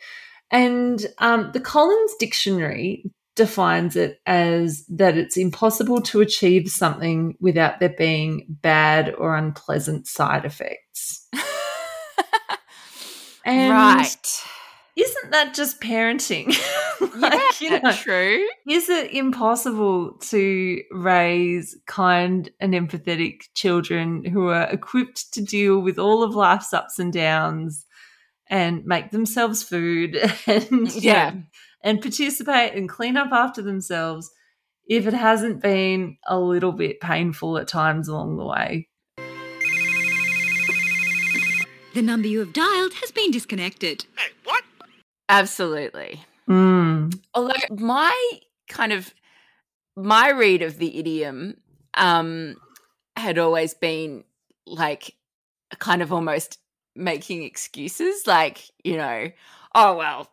And 0.51 1.05
um, 1.19 1.51
the 1.53 1.61
Collins 1.61 2.15
Dictionary 2.19 3.11
defines 3.37 3.97
it 3.97 4.21
as 4.27 4.85
that 4.89 5.17
it's 5.17 5.39
impossible 5.39 6.03
to 6.03 6.21
achieve 6.21 6.69
something 6.69 7.37
without 7.41 7.81
there 7.81 7.95
being 7.97 8.45
bad 8.49 9.15
or 9.15 9.35
unpleasant 9.37 10.07
side 10.07 10.45
effects. 10.45 11.27
And 13.45 13.71
right. 13.71 14.43
Isn't 14.97 15.31
that 15.31 15.55
just 15.55 15.81
parenting? 15.81 16.55
Yeah, 17.19 17.41
you 17.61 17.81
know, 17.81 17.93
true. 17.93 18.47
is 18.69 18.89
it 18.89 19.13
impossible 19.13 20.13
to 20.29 20.83
raise 20.91 21.77
kind 21.87 22.51
and 22.61 22.73
empathetic 22.75 23.43
children 23.55 24.25
who 24.25 24.49
are 24.49 24.69
equipped 24.71 25.33
to 25.35 25.43
deal 25.43 25.81
with 25.81 25.99
all 25.99 26.23
of 26.23 26.35
life's 26.35 26.73
ups 26.75 26.99
and 26.99 27.13
downs 27.13 27.85
and 28.49 28.85
make 28.85 29.11
themselves 29.11 29.63
food 29.63 30.17
and 30.47 30.95
you 30.95 31.01
Yeah. 31.01 31.31
know, 31.31 31.43
and 31.83 32.01
participate 32.03 32.75
and 32.75 32.89
clean 32.89 33.17
up 33.17 33.33
after 33.33 33.61
themselves 33.63 34.31
if 34.87 35.07
it 35.07 35.15
hasn't 35.15 35.63
been 35.63 36.17
a 36.27 36.39
little 36.39 36.73
bit 36.73 37.01
painful 37.01 37.57
at 37.59 37.67
times 37.69 38.09
along 38.09 38.37
the 38.37 38.45
way? 38.47 38.89
The 41.95 42.03
number 42.03 42.29
you 42.29 42.39
have 42.41 42.53
dialed 42.53 42.95
has 42.95 43.11
been 43.11 43.31
disconnected. 43.31 44.05
Hey, 44.17 44.31
what? 44.45 44.65
Absolutely. 45.31 46.21
Mm. 46.49 47.17
Although 47.35 47.55
my 47.71 48.13
kind 48.69 48.93
of 48.93 49.15
my 49.97 50.31
read 50.31 50.63
of 50.63 50.79
the 50.79 50.99
idiom 50.99 51.57
um 51.95 52.57
had 53.17 53.39
always 53.39 53.75
been 53.75 54.25
like 54.67 55.15
kind 55.79 56.03
of 56.03 56.13
almost 56.13 56.59
making 56.97 57.43
excuses 57.43 58.27
like 58.27 58.63
you 58.85 58.97
know 58.97 59.29
oh 59.75 59.97
well 59.97 60.29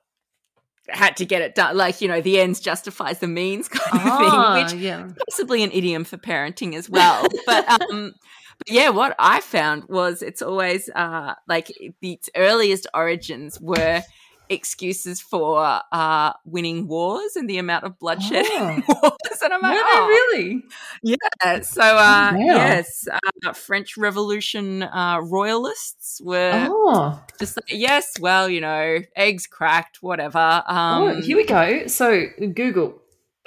had 0.90 1.18
to 1.18 1.26
get 1.26 1.42
it 1.42 1.54
done 1.56 1.76
like 1.76 2.00
you 2.02 2.08
know 2.08 2.22
the 2.22 2.40
ends 2.40 2.60
justifies 2.60 3.20
the 3.20 3.28
means 3.28 3.68
kind 3.70 4.02
of 4.02 4.12
Ah, 4.12 4.54
thing 4.54 4.64
which 4.64 4.84
yeah. 4.84 5.08
possibly 5.28 5.64
an 5.64 5.72
idiom 5.72 6.04
for 6.04 6.18
parenting 6.18 6.76
as 6.76 6.90
well. 6.90 7.26
but 7.46 7.70
um 7.92 8.14
but 8.60 8.70
yeah, 8.72 8.90
what 8.90 9.16
I 9.20 9.40
found 9.42 9.86
was 9.88 10.24
it's 10.24 10.42
always 10.42 10.90
uh 10.96 11.36
like 11.48 11.72
its 12.02 12.30
earliest 12.36 12.88
origins 12.94 13.60
were 13.62 14.02
excuses 14.50 15.20
for 15.22 15.82
uh 15.92 16.34
winning 16.46 16.88
wars 16.88 17.36
and 17.36 17.50
the 17.50 17.58
amount 17.58 17.84
of 17.84 17.98
bloodshed 18.00 18.46
Oh. 18.52 18.70
in 18.70 18.84
wars. 18.88 19.42
And 19.44 19.54
I'm 19.54 19.62
like, 19.62 19.74
they 19.74 19.82
oh, 19.84 20.08
really? 20.34 20.64
yeah. 21.04 21.62
So 21.62 21.82
uh 21.82 21.96
wow. 22.34 22.38
yes, 22.38 23.08
uh, 23.46 23.54
French 23.54 23.98
Revolution 23.98 24.84
uh 24.84 25.20
royalists 25.22 26.22
were 26.22 26.68
Oh. 26.70 27.22
just 27.40 27.58
like, 27.58 27.70
yes, 27.70 28.14
well, 28.20 28.50
you 28.50 28.62
know, 28.62 29.00
eggs 29.16 29.48
cracked, 29.48 30.02
whatever. 30.02 30.64
Um 30.68 31.04
oh, 31.04 31.22
here 31.22 31.38
we 31.38 31.46
go. 31.46 31.88
So 31.88 32.26
Google, 32.54 33.02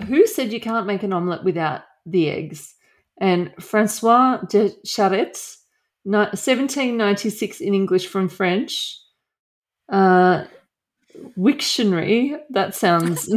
who 0.07 0.27
said 0.27 0.53
you 0.53 0.61
can't 0.61 0.87
make 0.87 1.03
an 1.03 1.13
omelette 1.13 1.45
without 1.45 1.83
the 2.07 2.29
eggs? 2.31 2.75
And 3.23 3.53
Francois 3.61 4.39
de 4.49 4.71
Charette, 4.87 5.39
1796 6.05 7.61
in 7.61 7.75
English 7.75 8.07
from 8.07 8.29
French. 8.29 8.99
Uh, 9.93 10.45
Wiktionary, 11.39 12.39
that 12.51 12.75
sounds, 12.75 13.33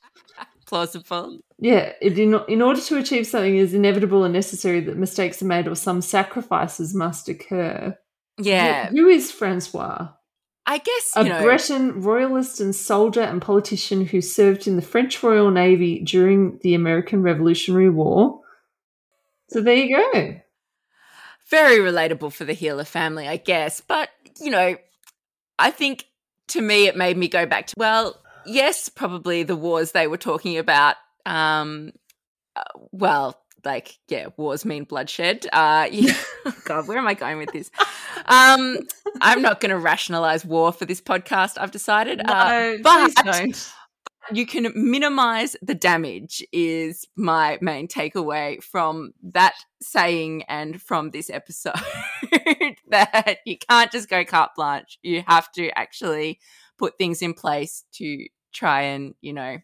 plausible. 0.66 1.38
yeah. 1.58 1.92
It, 2.00 2.18
in, 2.18 2.38
in 2.48 2.62
order 2.62 2.80
to 2.80 2.98
achieve 2.98 3.26
something 3.26 3.56
is 3.56 3.74
inevitable 3.74 4.24
and 4.24 4.32
necessary 4.34 4.80
that 4.80 4.96
mistakes 4.96 5.40
are 5.42 5.46
made 5.46 5.68
or 5.68 5.74
some 5.76 6.02
sacrifices 6.02 6.94
must 6.94 7.28
occur. 7.28 7.96
Yeah. 8.38 8.88
Who- 8.88 8.96
who 9.02 9.08
is 9.08 9.30
Francois? 9.30 10.08
I 10.68 10.78
guess 10.78 11.12
a 11.14 11.22
know 11.22 11.42
Breton 11.42 12.00
royalist 12.02 12.60
and 12.60 12.74
soldier 12.74 13.20
and 13.20 13.40
politician 13.40 14.04
who 14.04 14.20
served 14.20 14.66
in 14.66 14.74
the 14.74 14.82
French 14.82 15.22
Royal 15.22 15.52
Navy 15.52 16.00
during 16.00 16.58
the 16.64 16.74
American 16.74 17.22
Revolutionary 17.22 17.88
War. 17.88 18.40
So 19.50 19.60
there 19.60 19.76
you 19.76 19.96
go. 20.12 20.40
very 21.48 21.78
relatable 21.78 22.32
for 22.32 22.44
the 22.44 22.52
Heeler 22.52 22.82
family, 22.84 23.28
I 23.28 23.36
guess. 23.36 23.80
But, 23.80 24.08
you 24.40 24.50
know, 24.50 24.76
I 25.56 25.70
think 25.70 26.06
to 26.48 26.60
me 26.60 26.86
it 26.86 26.96
made 26.96 27.16
me 27.16 27.28
go 27.28 27.46
back 27.46 27.68
to, 27.68 27.74
well, 27.76 28.20
yes, 28.44 28.88
probably 28.88 29.42
the 29.42 29.56
wars 29.56 29.92
they 29.92 30.06
were 30.06 30.16
talking 30.16 30.58
about. 30.58 30.96
Um, 31.24 31.92
uh, 32.54 32.62
well, 32.92 33.40
like, 33.64 33.98
yeah, 34.08 34.28
wars 34.36 34.64
mean 34.64 34.84
bloodshed. 34.84 35.46
Uh, 35.52 35.88
yeah. 35.92 36.14
God, 36.64 36.86
where 36.86 36.98
am 36.98 37.06
I 37.06 37.14
going 37.14 37.38
with 37.38 37.52
this? 37.52 37.70
Um, 38.26 38.78
I'm 39.20 39.42
not 39.42 39.60
going 39.60 39.70
to 39.70 39.78
rationalize 39.78 40.44
war 40.44 40.72
for 40.72 40.84
this 40.84 41.00
podcast, 41.00 41.58
I've 41.58 41.72
decided. 41.72 42.20
uh, 42.24 42.76
but 42.82 43.06
please 43.06 43.14
don't. 43.24 43.72
You 44.32 44.46
can 44.46 44.72
minimize 44.74 45.56
the 45.62 45.74
damage 45.74 46.44
is 46.52 47.06
my 47.16 47.58
main 47.60 47.88
takeaway 47.88 48.62
from 48.62 49.12
that 49.22 49.54
saying 49.80 50.42
and 50.44 50.80
from 50.80 51.10
this 51.10 51.30
episode 51.30 51.74
that 52.88 53.38
you 53.44 53.56
can't 53.58 53.92
just 53.92 54.08
go 54.08 54.24
carte 54.24 54.54
blanche. 54.56 54.98
You 55.02 55.22
have 55.26 55.50
to 55.52 55.76
actually 55.78 56.40
put 56.78 56.98
things 56.98 57.22
in 57.22 57.34
place 57.34 57.84
to 57.92 58.26
try 58.52 58.82
and 58.82 59.14
you 59.20 59.32
know 59.32 59.58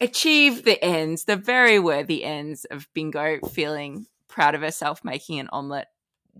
achieve 0.00 0.64
the 0.64 0.82
ends 0.82 1.24
the 1.24 1.36
very 1.36 1.78
worthy 1.78 2.24
ends 2.24 2.64
of 2.64 2.88
bingo 2.94 3.38
feeling 3.50 4.06
proud 4.26 4.56
of 4.56 4.60
herself 4.60 5.04
making 5.04 5.38
an 5.38 5.48
omelette 5.52 5.88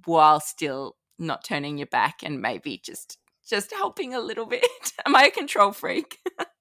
while 0.05 0.41
still 0.41 0.97
not 1.19 1.45
turning 1.45 1.79
your 1.79 1.87
back 1.87 2.23
and 2.25 2.41
maybe 2.41 2.81
just 2.83 3.19
just 3.49 3.73
helping 3.73 4.15
a 4.15 4.21
little 4.21 4.47
bit. 4.47 4.65
Am 5.07 5.17
i 5.17 5.25
a 5.25 5.31
control 5.31 5.73
freak 5.73 6.19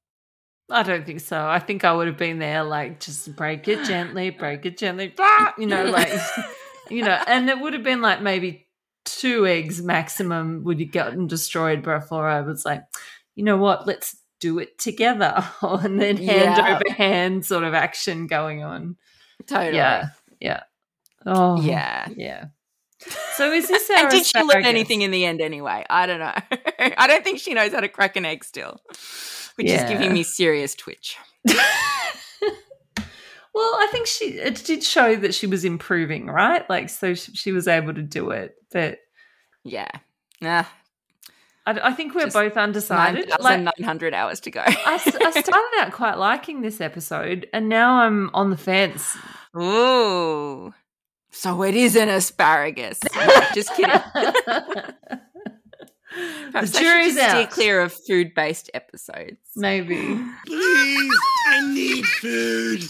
I 0.71 0.83
don't 0.83 1.05
think 1.05 1.19
so. 1.19 1.45
I 1.45 1.59
think 1.59 1.83
I 1.83 1.93
would 1.93 2.07
have 2.07 2.17
been 2.17 2.39
there, 2.39 2.63
like, 2.63 2.99
just 2.99 3.35
break 3.35 3.67
it 3.67 3.85
gently, 3.85 4.29
break 4.29 4.65
it 4.65 4.77
gently, 4.77 5.13
ah, 5.19 5.53
you 5.57 5.67
know, 5.67 5.85
like, 5.85 6.11
you 6.89 7.03
know, 7.03 7.21
and 7.27 7.49
it 7.49 7.59
would 7.59 7.73
have 7.73 7.83
been 7.83 8.01
like 8.01 8.21
maybe 8.21 8.67
two 9.05 9.45
eggs 9.45 9.81
maximum 9.81 10.63
would 10.63 10.79
have 10.79 10.91
gotten 10.91 11.27
destroyed 11.27 11.83
before 11.83 12.27
I 12.27 12.41
was 12.41 12.65
like, 12.65 12.83
you 13.35 13.43
know 13.43 13.57
what, 13.57 13.87
let's 13.87 14.15
do 14.39 14.59
it 14.59 14.77
together. 14.77 15.43
and 15.61 15.99
then 16.01 16.17
hand 16.17 16.57
Yeah. 16.57 16.75
over 16.75 16.95
hand 16.95 17.45
sort 17.45 17.63
of 17.63 17.73
action 17.73 18.27
going 18.27 18.63
on. 18.63 18.97
Totally. 19.47 19.75
Yeah. 19.77 20.09
Yeah. 20.39 20.63
Oh, 21.25 21.61
Yeah. 21.61 22.07
Yeah. 22.15 22.45
So 23.35 23.51
is 23.51 23.67
this 23.67 23.89
our 23.89 23.97
And 23.97 24.09
did 24.11 24.25
she 24.25 24.39
learn 24.41 24.63
anything 24.63 25.01
in 25.01 25.09
the 25.09 25.25
end 25.25 25.41
anyway? 25.41 25.83
I 25.89 26.05
don't 26.05 26.19
know. 26.19 26.33
I 26.97 27.07
don't 27.07 27.23
think 27.23 27.39
she 27.39 27.53
knows 27.55 27.71
how 27.71 27.79
to 27.79 27.87
crack 27.87 28.15
an 28.15 28.25
egg 28.25 28.43
still, 28.43 28.79
which 29.63 29.71
is 29.71 29.89
giving 29.89 30.13
me 30.13 30.23
serious 30.23 30.75
twitch. 30.75 31.17
Well, 33.53 33.75
I 33.79 33.87
think 33.91 34.07
she 34.07 34.25
it 34.25 34.63
did 34.63 34.83
show 34.83 35.15
that 35.15 35.33
she 35.33 35.45
was 35.45 35.65
improving, 35.65 36.27
right? 36.27 36.67
Like, 36.69 36.89
so 36.89 37.13
she, 37.13 37.33
she 37.33 37.51
was 37.51 37.67
able 37.67 37.93
to 37.93 38.01
do 38.01 38.31
it. 38.31 38.55
But 38.71 38.99
Yeah. 39.63 39.89
Nah. 40.39 40.63
I, 41.65 41.89
I 41.89 41.93
think 41.93 42.15
we're 42.15 42.23
Just 42.23 42.33
both 42.33 42.57
undecided. 42.57 43.31
Like, 43.39 43.61
900 43.61 44.13
hours 44.13 44.39
to 44.41 44.51
go. 44.51 44.63
I 44.65 44.97
started 44.97 45.77
out 45.79 45.91
quite 45.91 46.17
liking 46.17 46.61
this 46.61 46.81
episode, 46.81 47.47
and 47.53 47.69
now 47.69 47.99
I'm 48.01 48.31
on 48.33 48.49
the 48.49 48.57
fence. 48.57 49.15
Ooh. 49.55 50.73
So 51.31 51.61
it 51.63 51.75
is 51.75 51.95
an 51.95 52.09
asparagus. 52.09 52.99
Just 53.53 53.75
kidding. 53.75 54.01
Perhaps 56.51 56.71
the 56.71 56.79
jury's 56.79 57.17
I 57.17 57.29
steer 57.29 57.47
clear 57.47 57.81
of 57.81 57.93
food-based 57.93 58.69
episodes. 58.73 59.37
Maybe. 59.55 59.95
Please, 60.45 61.17
I 61.47 61.73
need 61.73 62.05
food. 62.05 62.83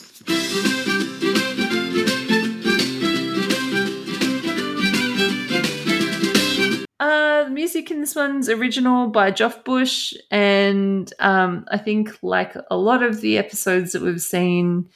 Uh, 7.00 7.50
music 7.50 7.92
in 7.92 8.02
this 8.02 8.16
one's 8.16 8.50
original 8.50 9.08
by 9.08 9.32
Joff 9.32 9.64
Bush, 9.64 10.14
and 10.30 11.12
um, 11.20 11.66
I 11.70 11.78
think 11.78 12.18
like 12.22 12.56
a 12.70 12.78
lot 12.78 13.04
of 13.04 13.22
the 13.22 13.38
episodes 13.38 13.92
that 13.92 14.02
we've 14.02 14.22
seen 14.22 14.90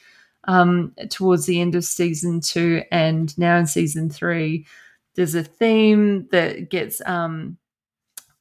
um, 0.44 0.94
towards 1.10 1.46
the 1.46 1.60
end 1.60 1.74
of 1.74 1.84
season 1.84 2.40
two 2.40 2.82
and 2.90 3.36
now 3.38 3.56
in 3.56 3.66
season 3.66 4.10
three, 4.10 4.66
there's 5.14 5.34
a 5.34 5.42
theme 5.42 6.28
that 6.30 6.70
gets 6.70 7.00
um, 7.06 7.58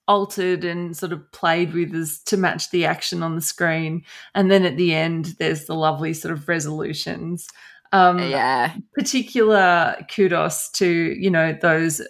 altered 0.07 0.63
and 0.63 0.95
sort 0.95 1.11
of 1.11 1.31
played 1.31 1.73
with 1.73 1.93
as 1.95 2.19
to 2.23 2.37
match 2.37 2.69
the 2.71 2.85
action 2.85 3.23
on 3.23 3.35
the 3.35 3.41
screen, 3.41 4.03
and 4.33 4.51
then 4.51 4.63
at 4.65 4.77
the 4.77 4.93
end, 4.93 5.35
there's 5.39 5.65
the 5.65 5.75
lovely 5.75 6.13
sort 6.13 6.31
of 6.33 6.47
resolutions. 6.47 7.47
Um, 7.91 8.19
yeah. 8.19 8.73
particular 8.93 9.95
kudos 10.13 10.69
to 10.71 10.85
you 11.17 11.29
know 11.29 11.53
those 11.61 12.01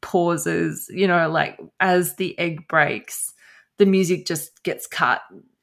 pauses 0.00 0.88
you 0.92 1.06
know 1.06 1.28
like 1.28 1.58
as 1.80 2.16
the 2.16 2.36
egg 2.38 2.66
breaks 2.66 3.34
the 3.76 3.86
music 3.86 4.26
just 4.26 4.62
gets 4.62 4.86
cut 4.86 5.20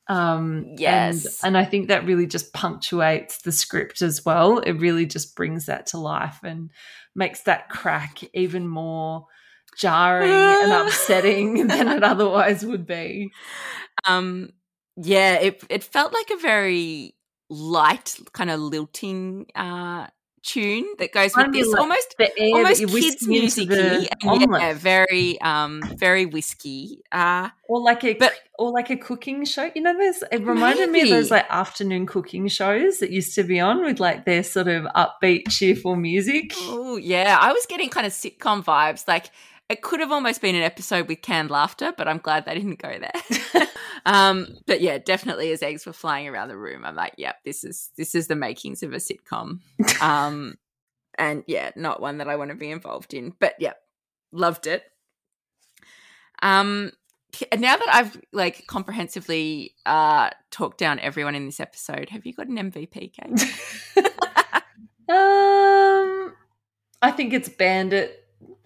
um 0.08 0.66
Yes. 0.78 1.42
and, 1.44 1.56
and 1.56 1.58
i 1.58 1.68
think 1.68 1.88
that 1.88 2.06
really 2.06 2.28
just 2.28 2.54
punctuates 2.54 3.42
the 3.42 3.52
script 3.52 4.02
as 4.02 4.24
well 4.24 4.60
it 4.60 4.74
really 4.74 5.06
just 5.06 5.36
brings 5.36 5.66
that 5.66 5.88
to 5.88 5.98
life 5.98 6.40
and 6.44 6.70
makes 7.16 7.42
that 7.42 7.68
crack 7.70 8.20
even 8.34 8.68
more 8.68 9.26
jarring 9.78 10.32
and 10.32 10.72
upsetting 10.88 11.68
than 11.68 11.88
it 11.88 12.04
otherwise 12.04 12.66
would 12.66 12.86
be 12.86 13.32
Um 14.06 14.50
yeah, 14.98 15.36
it 15.36 15.64
it 15.70 15.84
felt 15.84 16.14
like 16.14 16.30
a 16.32 16.38
very 16.42 17.16
light 17.50 18.18
kind 18.34 18.50
of 18.50 18.60
lilting 18.60 19.46
uh 19.56 20.08
tune 20.42 20.86
that 21.00 21.12
goes 21.12 21.36
with 21.36 21.52
this 21.52 21.68
like 21.68 21.82
almost 21.82 22.16
almost 22.54 22.86
kids 22.88 23.28
music 23.28 23.68
the 23.68 24.08
and 24.22 24.30
omelette. 24.44 24.62
yeah, 24.62 24.74
very 24.74 25.42
um 25.42 25.82
very 25.98 26.26
whiskey. 26.28 27.02
Uh 27.12 27.50
or 27.68 27.82
like 27.82 28.04
a 28.04 28.14
But- 28.14 28.34
or 28.58 28.72
like 28.72 28.90
a 28.92 28.96
cooking 28.96 29.44
show. 29.44 29.70
You 29.76 29.82
know, 29.82 29.98
there's 29.98 30.24
it 30.32 30.46
reminded 30.46 30.92
me 30.92 31.02
of 31.02 31.10
those 31.10 31.32
like 31.32 31.46
afternoon 31.50 32.06
cooking 32.06 32.48
shows 32.48 33.00
that 33.00 33.10
used 33.10 33.34
to 33.36 33.44
be 33.44 33.60
on 33.60 33.84
with 33.84 34.00
like 34.00 34.26
their 34.26 34.44
sort 34.44 34.68
of 34.68 34.86
upbeat, 34.96 35.50
cheerful 35.50 35.96
music. 35.96 36.54
Oh 36.58 36.96
yeah, 36.98 37.38
I 37.42 37.52
was 37.52 37.66
getting 37.66 37.90
kind 37.90 38.06
of 38.06 38.14
sitcom 38.14 38.64
vibes. 38.64 39.08
Like 39.08 39.32
it 39.70 39.82
could 39.82 40.00
have 40.00 40.12
almost 40.12 40.42
been 40.42 40.56
an 40.56 40.62
episode 40.62 41.08
with 41.08 41.22
canned 41.22 41.50
laughter, 41.50 41.94
but 41.98 42.08
I'm 42.08 42.20
glad 42.20 42.46
they 42.46 42.54
didn't 42.54 42.80
go 42.80 42.98
there. 43.00 43.68
um, 44.06 44.48
but 44.68 44.82
yeah, 44.82 44.98
definitely 44.98 45.52
as 45.52 45.64
eggs 45.64 45.86
were 45.86 45.94
flying 45.94 46.28
around 46.28 46.50
the 46.50 46.58
room, 46.58 46.86
I'm 46.86 46.96
like, 46.96 47.14
yep, 47.18 47.38
this 47.46 47.64
is 47.64 47.90
this 47.98 48.16
is 48.16 48.28
the 48.28 48.36
makings 48.36 48.84
of 48.84 48.94
a 48.94 48.98
sitcom. 48.98 49.60
Um, 50.02 50.56
and 51.18 51.44
yeah, 51.48 51.72
not 51.78 52.02
one 52.02 52.18
that 52.18 52.28
I 52.28 52.36
want 52.36 52.50
to 52.50 52.56
be 52.56 52.70
involved 52.70 53.14
in. 53.14 53.34
But 53.40 53.56
yeah, 53.60 53.74
loved 54.34 54.68
it. 54.68 54.84
Um, 56.42 56.92
now 57.58 57.78
that 57.78 57.88
I've 57.90 58.22
like 58.34 58.68
comprehensively 58.68 59.76
uh 59.86 60.30
talked 60.52 60.78
down 60.78 61.00
everyone 61.00 61.36
in 61.36 61.46
this 61.46 61.62
episode, 61.62 62.10
have 62.10 62.26
you 62.26 62.34
got 62.34 62.48
an 62.48 62.58
MVP, 62.58 63.14
Kate? 63.14 64.06
Um, 65.08 66.34
I 67.02 67.12
think 67.12 67.34
it's 67.34 67.50
Bandit 67.50 68.25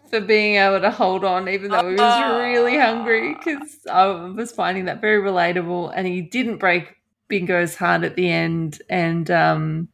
for 0.10 0.19
being 0.22 0.56
able 0.56 0.82
to 0.82 0.91
hold 0.91 1.24
on, 1.24 1.48
even 1.50 1.72
though 1.72 1.89
he 1.89 1.95
was 1.95 2.38
really 2.38 2.78
hungry, 2.78 3.36
because 3.36 3.86
I 3.89 4.08
was 4.08 4.52
finding 4.52 4.86
that 4.86 5.02
very 5.02 5.22
relatable, 5.22 5.91
and 5.95 6.08
he 6.08 6.22
didn't 6.22 6.58
break 6.58 6.95
Bingo's 7.28 7.76
heart 7.76 8.04
at 8.04 8.15
the 8.15 8.30
end, 8.30 8.82
and 8.89 9.30
um, 9.30 9.89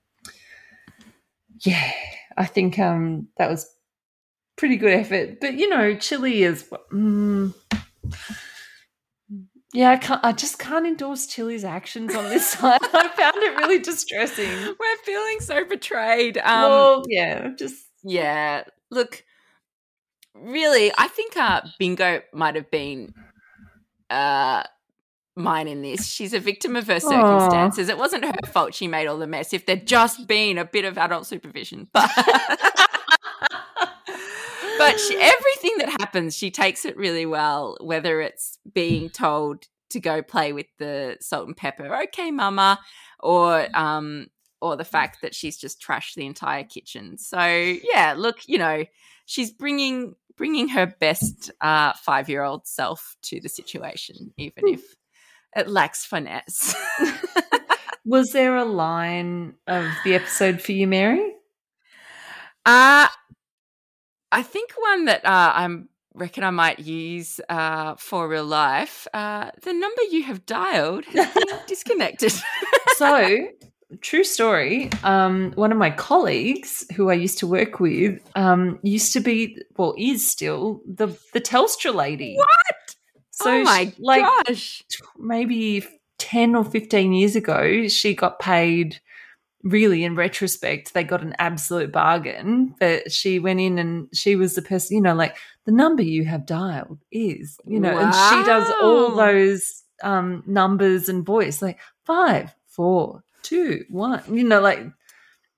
yeah, 1.60 1.92
I 2.38 2.46
think 2.46 2.80
um 2.80 3.28
that 3.38 3.50
was 3.50 3.70
pretty 4.56 4.78
good 4.78 4.94
effort. 4.94 5.40
But 5.40 5.56
you 5.56 5.70
know, 5.70 5.96
Chili 5.96 6.44
is. 6.44 6.70
Mm, 6.92 7.54
yeah, 9.74 9.92
I 9.92 9.98
can't. 9.98 10.24
I 10.24 10.32
just 10.32 10.60
can't 10.60 10.88
endorse 10.88 11.28
Chili's 11.28 11.64
actions 11.64 12.16
on 12.16 12.26
this 12.26 12.50
side. 12.52 12.80
I 12.82 13.08
found 13.10 13.38
it 13.38 13.58
really 13.58 13.80
distressing. 13.80 14.50
We're 14.50 14.98
feeling 15.04 15.40
so 15.42 15.66
betrayed. 15.66 16.38
Um, 16.38 16.62
well, 16.62 17.04
yeah, 17.10 17.50
just 17.58 17.86
Yeah. 18.04 18.64
Look, 18.92 19.24
really, 20.36 20.92
I 20.98 21.08
think 21.08 21.38
uh 21.38 21.62
Bingo 21.80 22.22
might 22.34 22.56
have 22.56 22.70
been 22.72 23.14
uh 24.10 24.64
mine 25.36 25.68
in 25.68 25.82
this. 25.82 26.08
She's 26.08 26.34
a 26.34 26.40
victim 26.40 26.76
of 26.76 26.88
her 26.88 27.00
circumstances. 27.00 27.90
It 27.90 27.98
wasn't 27.98 28.26
her 28.26 28.34
fault 28.48 28.74
she 28.74 28.88
made 28.88 29.08
all 29.08 29.18
the 29.18 29.28
mess 29.28 29.54
if 29.54 29.66
there'd 29.66 29.86
just 29.86 30.28
been 30.28 30.58
a 30.58 30.66
bit 30.66 30.86
of 30.86 30.98
adult 30.98 31.28
supervision. 31.28 31.88
But 34.78 34.92
but 34.94 35.00
she, 35.00 35.16
everything 35.16 35.78
that 35.78 35.96
happens, 36.00 36.36
she 36.36 36.52
takes 36.52 36.86
it 36.86 36.98
really 36.98 37.26
well, 37.26 37.78
whether 37.80 38.22
it's 38.22 38.60
being 38.74 39.10
told 39.10 39.68
to 39.90 40.00
go 40.00 40.22
play 40.22 40.52
with 40.54 40.68
the 40.78 41.18
salt 41.22 41.48
and 41.48 41.56
pepper, 41.56 41.96
okay, 42.04 42.30
mama, 42.30 42.80
or 43.20 43.68
um 43.76 44.28
or 44.62 44.76
the 44.76 44.86
fact 44.86 45.22
that 45.22 45.36
she's 45.36 45.58
just 45.58 45.82
trashed 45.82 46.16
the 46.16 46.26
entire 46.26 46.64
kitchen. 46.64 47.18
So 47.18 47.40
yeah, 47.40 48.16
look, 48.18 48.48
you 48.48 48.58
know, 48.58 48.86
she's 49.26 49.52
bringing 49.52 50.16
bringing 50.38 50.70
her 50.70 50.88
best 51.00 51.52
uh, 51.62 51.94
five 51.94 52.30
year 52.30 52.44
old 52.44 52.68
self 52.68 53.16
to 53.24 53.40
the 53.40 53.50
situation, 53.50 54.34
even 54.38 54.68
if 54.68 54.96
it 55.56 55.68
lacks 55.68 56.06
finesse. 56.06 56.76
Was 58.06 58.32
there 58.32 58.56
a 58.56 58.66
line 58.66 59.56
of 59.68 59.90
the 60.04 60.16
episode 60.16 60.62
for 60.62 60.72
you, 60.72 60.88
Mary? 60.88 61.32
uh 62.66 63.08
I 64.32 64.44
think 64.44 64.72
one 64.78 65.06
that 65.06 65.24
uh, 65.24 65.54
I'm 65.56 65.88
reckon 66.14 66.44
I 66.44 66.50
might 66.50 66.80
use 66.80 67.40
uh, 67.50 67.96
for 67.96 68.28
real 68.28 68.46
life. 68.46 69.08
Uh, 69.14 69.52
the 69.64 69.74
number 69.74 70.02
you 70.12 70.24
have 70.24 70.46
dialed 70.46 71.06
has 71.06 71.34
been 71.34 71.60
disconnected. 71.68 72.34
So, 72.96 73.48
true 74.02 74.24
story. 74.24 74.90
Um, 75.04 75.52
one 75.56 75.72
of 75.72 75.78
my 75.78 75.92
colleagues 75.92 76.86
who 76.96 77.10
I 77.10 77.14
used 77.14 77.38
to 77.40 77.48
work 77.48 77.80
with 77.80 78.22
um, 78.36 78.80
used 78.84 79.14
to 79.14 79.20
be, 79.20 79.62
well, 79.78 79.94
is 79.98 80.30
still 80.30 80.82
the 80.86 81.08
the 81.34 81.42
Telstra 81.42 81.94
lady. 81.94 82.36
what? 82.36 82.96
So, 83.32 83.52
oh 83.52 83.64
my 83.64 83.86
she- 83.86 83.96
like 84.00 84.24
gosh! 84.48 84.84
maybe 85.18 85.86
ten 86.18 86.56
or 86.56 86.64
fifteen 86.64 87.14
years 87.14 87.36
ago, 87.36 87.88
she 87.88 88.16
got 88.16 88.40
paid. 88.40 89.00
Really, 89.64 90.04
in 90.04 90.14
retrospect, 90.14 90.94
they 90.94 91.04
got 91.04 91.24
an 91.24 91.34
absolute 91.40 91.92
bargain. 91.92 92.76
But 92.80 93.12
she 93.12 93.40
went 93.40 93.60
in 93.60 93.80
and 93.80 94.08
she 94.14 94.36
was 94.36 94.54
the 94.54 94.62
person, 94.62 94.96
you 94.96 95.02
know, 95.02 95.16
like 95.16 95.38
the 95.66 95.72
number 95.72 96.04
you 96.04 96.24
have 96.26 96.46
dialed 96.46 97.00
is, 97.12 97.60
you 97.66 97.80
know, 97.80 97.98
and 97.98 98.14
she 98.14 98.46
does 98.46 98.72
all 98.84 99.16
those 99.16 99.82
um, 100.04 100.44
numbers 100.46 101.10
and 101.10 101.26
voice, 101.26 101.64
like 101.64 101.80
five, 102.06 102.54
four, 102.68 103.24
two, 103.50 103.86
one, 103.90 104.22
you 104.32 104.44
know, 104.44 104.60
like 104.62 104.80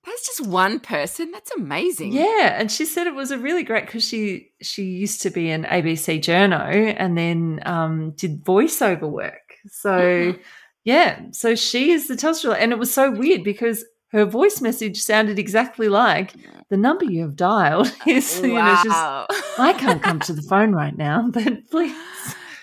That's 0.06 0.26
just 0.26 0.46
one 0.48 0.80
person. 0.80 1.30
That's 1.32 1.50
amazing. 1.52 2.12
yeah. 2.12 2.56
And 2.58 2.70
she 2.72 2.84
said 2.86 3.06
it 3.06 3.14
was 3.14 3.30
a 3.30 3.38
really 3.38 3.62
great 3.64 3.84
because 3.86 4.04
she 4.06 4.50
she 4.62 4.82
used 4.84 5.20
to 5.22 5.30
be 5.30 5.50
an 5.50 5.64
ABC 5.64 6.18
journo 6.26 6.94
and 6.96 7.16
then 7.18 7.60
um, 7.66 8.12
did 8.16 8.42
voiceover 8.44 9.08
work. 9.10 9.46
So 9.70 9.90
Mhm. 9.90 10.38
yeah, 10.84 11.20
so 11.32 11.54
she 11.54 11.90
is 11.96 12.08
the 12.08 12.14
Telstra, 12.14 12.54
and 12.58 12.72
it 12.72 12.78
was 12.78 12.92
so 12.94 13.10
weird 13.10 13.42
because 13.44 13.84
her 14.12 14.24
voice 14.24 14.62
message 14.62 14.96
sounded 15.02 15.38
exactly 15.38 15.88
like 15.90 16.32
the 16.70 16.78
number 16.78 17.04
you 17.04 17.20
have 17.26 17.36
dialed 17.36 17.92
is. 18.06 18.40
You 18.40 18.54
know, 18.54 18.74
just 18.82 18.86
Wow. 18.88 19.26
I 19.58 19.72
can't 19.74 20.02
come 20.02 20.20
to 20.28 20.32
the 20.32 20.46
phone 20.48 20.72
right 20.72 20.96
now, 20.96 21.28
but 21.30 21.68
please. 21.70 21.92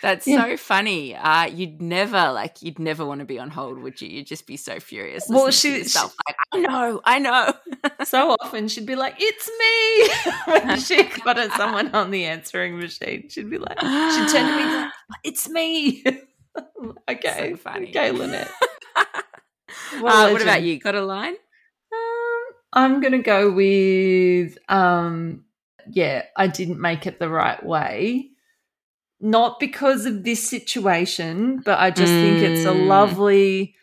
That's 0.02 0.28
Yeah. 0.28 0.44
so 0.44 0.58
funny. 0.58 1.16
Uh, 1.16 1.46
you'd 1.46 1.82
never 1.82 2.32
like 2.32 2.62
you'd 2.62 2.80
never 2.80 3.06
want 3.06 3.20
to 3.20 3.26
be 3.26 3.40
on 3.40 3.50
hold, 3.50 3.80
would 3.80 4.02
you? 4.02 4.08
You'd 4.10 4.28
just 4.28 4.46
be 4.48 4.58
so 4.58 4.80
furious. 4.80 5.26
Well, 5.30 5.50
she- 5.52 5.78
yourself, 5.80 6.16
like, 6.28 6.36
I 6.54 6.60
know, 6.60 7.02
I 7.04 7.20
know. 7.20 7.54
So 8.06 8.36
often 8.40 8.68
she'd 8.68 8.86
be 8.86 8.96
like, 8.96 9.16
"It's 9.20 9.50
me." 9.60 10.32
when 10.68 10.80
she 10.80 11.04
got 11.24 11.38
at 11.40 11.52
someone 11.54 11.94
on 11.96 12.12
the 12.12 12.26
answering 12.26 12.78
machine, 12.80 13.30
she'd 13.30 13.50
be 13.50 13.58
like, 13.58 13.80
she'd 13.80 14.30
turn 14.30 14.48
to 14.48 14.56
me, 14.58 14.64
be 14.64 14.70
like, 14.70 14.92
"It's 15.24 15.50
me." 15.50 16.04
okay, 17.10 17.52
So 17.52 17.58
funny. 17.58 17.90
okay, 17.90 18.12
Lynette. 18.12 18.52
uh, 18.96 20.30
what 20.30 20.42
about 20.42 20.62
you? 20.64 20.80
Got 20.80 20.96
a 20.96 21.02
line? 21.06 21.36
Um, 21.94 22.44
I'm 22.74 23.02
gonna 23.02 23.22
go 23.22 23.52
with 23.52 24.58
um, 24.70 25.46
yeah, 25.90 26.24
I 26.36 26.48
didn't 26.48 26.80
make 26.80 27.06
it 27.08 27.20
the 27.20 27.30
right 27.30 27.64
way. 27.64 28.32
Not 29.22 29.60
because 29.60 30.06
of 30.06 30.24
this 30.24 30.48
situation, 30.48 31.62
but 31.64 31.80
I 31.80 31.90
just 31.90 32.12
think 32.12 32.42
it's 32.44 32.66
a 32.66 32.74
Mm. 32.74 32.88
lovely 32.88 33.76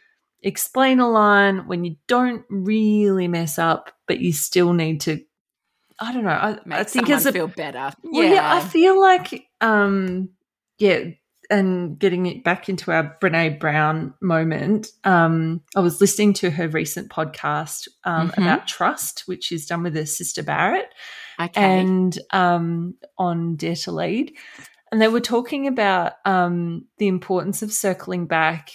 explainer 0.42 1.09
line 1.09 1.66
when 1.66 1.85
you 1.85 1.97
don't 2.07 2.45
really 2.51 3.29
mess 3.29 3.59
up, 3.59 3.90
but 4.07 4.18
you 4.21 4.33
still 4.33 4.73
need 4.73 5.01
to. 5.03 5.21
I 5.99 6.12
don't 6.12 6.25
know. 6.25 6.31
I, 6.31 6.59
I 6.71 6.85
think 6.85 7.09
as 7.11 7.27
a 7.27 7.33
feel 7.33 7.47
better. 7.49 7.92
well, 8.03 8.25
yeah. 8.25 8.55
I 8.57 8.61
feel 8.61 9.01
like, 9.01 9.47
um, 9.61 10.31
yeah, 10.79 11.05
and 11.49 11.99
getting 11.99 12.27
it 12.27 12.42
back 12.45 12.68
into 12.68 12.90
our 12.90 13.16
Brene 13.21 13.61
Brown 13.61 14.14
moment, 14.21 14.88
um, 15.05 15.61
I 15.77 15.81
was 15.81 16.01
listening 16.01 16.33
to 16.35 16.51
her 16.51 16.66
recent 16.68 17.09
podcast 17.11 17.88
um, 18.05 18.31
Mhm. 18.31 18.38
about 18.38 18.66
trust, 18.66 19.25
which 19.27 19.53
is 19.53 19.66
done 19.66 19.83
with 19.83 19.95
her 19.95 20.07
sister 20.07 20.42
Barrett, 20.42 20.88
okay. 21.40 21.81
and 21.81 22.18
um, 22.33 22.95
on 23.18 23.57
Dare 23.57 23.77
to 23.77 23.92
Lead. 23.92 24.33
And 24.92 25.00
they 25.00 25.09
were 25.09 25.20
talking 25.20 25.66
about 25.66 26.12
um, 26.26 26.85
the 26.98 27.09
importance 27.09 27.62
of 27.62 27.72
circling 27.72 28.26
back 28.26 28.70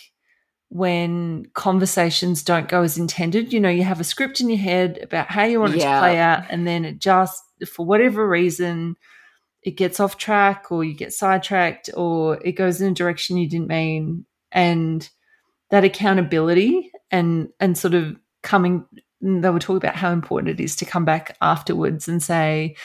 when 0.70 1.46
conversations 1.54 2.44
don't 2.44 2.68
go 2.68 2.82
as 2.82 2.98
intended. 2.98 3.54
You 3.54 3.60
know, 3.62 3.70
you 3.70 3.84
have 3.84 4.02
a 4.02 4.04
script 4.04 4.42
in 4.42 4.50
your 4.50 4.58
head 4.58 5.00
about 5.02 5.28
how 5.32 5.44
you 5.46 5.62
want 5.62 5.76
it 5.76 5.80
Yeah. 5.82 5.94
to 5.94 6.00
play 6.02 6.18
out, 6.18 6.44
and 6.50 6.68
then 6.68 6.84
it 6.84 7.00
just, 7.00 7.42
for 7.72 7.86
whatever 7.86 8.28
reason, 8.28 8.96
it 9.64 9.72
gets 9.78 10.00
off 10.00 10.18
track 10.18 10.72
or 10.72 10.84
you 10.84 10.94
get 10.94 11.14
sidetracked 11.14 11.90
or 11.96 12.40
it 12.44 12.54
goes 12.54 12.82
in 12.82 12.92
a 12.92 12.96
direction 12.96 13.38
you 13.38 13.48
didn't 13.50 13.68
mean. 13.68 14.26
And 14.52 15.08
that 15.70 15.84
accountability 15.84 16.92
and 17.12 17.50
and 17.60 17.78
sort 17.78 17.94
of 17.94 18.16
coming 18.44 18.86
they 19.22 19.50
were 19.50 19.60
talking 19.60 19.78
about 19.78 19.96
how 19.96 20.12
important 20.12 20.60
it 20.60 20.64
is 20.64 20.76
to 20.78 20.86
come 20.86 21.04
back 21.06 21.36
afterwards 21.42 22.08
and 22.08 22.22
say, 22.24 22.76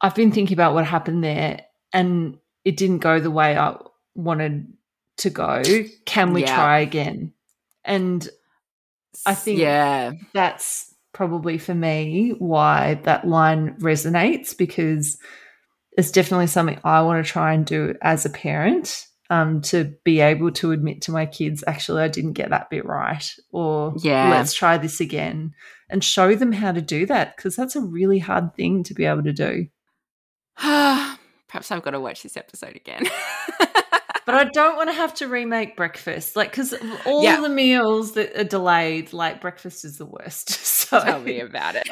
I've 0.00 0.14
been 0.14 0.32
thinking 0.32 0.54
about 0.54 0.74
what 0.74 0.84
happened 0.84 1.22
there 1.24 1.60
and 1.92 2.38
it 2.64 2.76
didn't 2.76 2.98
go 2.98 3.20
the 3.20 3.30
way 3.30 3.56
I 3.56 3.76
wanted 4.14 4.72
to 5.18 5.30
go. 5.30 5.62
Can 6.04 6.32
we 6.32 6.42
Yeah. 6.42 6.54
try 6.54 6.80
again? 6.80 7.32
And 7.84 8.28
I 9.24 9.34
think- 9.34 9.58
yeah, 9.58 10.12
that's 10.34 10.94
probably 11.12 11.56
for 11.58 11.74
me 11.74 12.34
why 12.38 13.00
that 13.04 13.26
line 13.26 13.74
resonates 13.80 14.56
because 14.56 15.16
it's 15.96 16.10
definitely 16.10 16.46
something 16.48 16.78
I 16.84 17.00
want 17.02 17.24
to 17.24 17.32
try 17.32 17.54
and 17.54 17.64
do 17.64 17.94
as 18.02 18.26
a 18.26 18.30
parent 18.30 19.06
um, 19.30 19.60
to 19.62 19.92
be 20.04 20.20
able 20.20 20.52
to 20.52 20.70
admit 20.70 21.00
to 21.02 21.10
my 21.10 21.26
kids, 21.26 21.64
actually, 21.66 22.02
I 22.02 22.08
didn't 22.08 22.34
get 22.34 22.50
that 22.50 22.70
bit 22.70 22.84
right, 22.84 23.24
or 23.50 23.94
Yeah. 23.98 24.30
let's 24.30 24.54
try 24.54 24.78
this 24.78 25.00
again 25.00 25.52
and 25.88 26.04
show 26.04 26.36
them 26.36 26.52
how 26.52 26.70
to 26.70 26.80
do 26.82 27.06
that 27.06 27.34
because 27.36 27.56
that's 27.56 27.74
a 27.74 27.80
really 27.80 28.18
hard 28.20 28.54
thing 28.54 28.84
to 28.84 28.94
be 28.94 29.04
able 29.04 29.24
to 29.24 29.32
do. 29.32 29.66
perhaps 31.48 31.70
I've 31.70 31.82
got 31.82 31.92
to 31.92 32.00
watch 32.00 32.22
this 32.22 32.36
episode 32.36 32.76
again. 32.76 33.04
But 34.26 34.34
I 34.34 34.44
don't 34.52 34.76
want 34.76 34.88
to 34.90 34.94
have 34.94 35.14
to 35.14 35.28
remake 35.28 35.76
breakfast, 35.76 36.34
like 36.36 36.50
because 36.50 36.74
all 37.04 37.22
Yeah. 37.22 37.40
the 37.40 37.48
meals 37.48 38.12
that 38.12 38.36
are 38.38 38.44
delayed, 38.44 39.12
like 39.12 39.40
breakfast 39.40 39.84
is 39.84 39.98
the 39.98 40.06
worst. 40.06 40.50
So 40.86 41.00
Tell 41.02 41.20
me 41.20 41.40
about 41.40 41.74
it. 41.74 41.88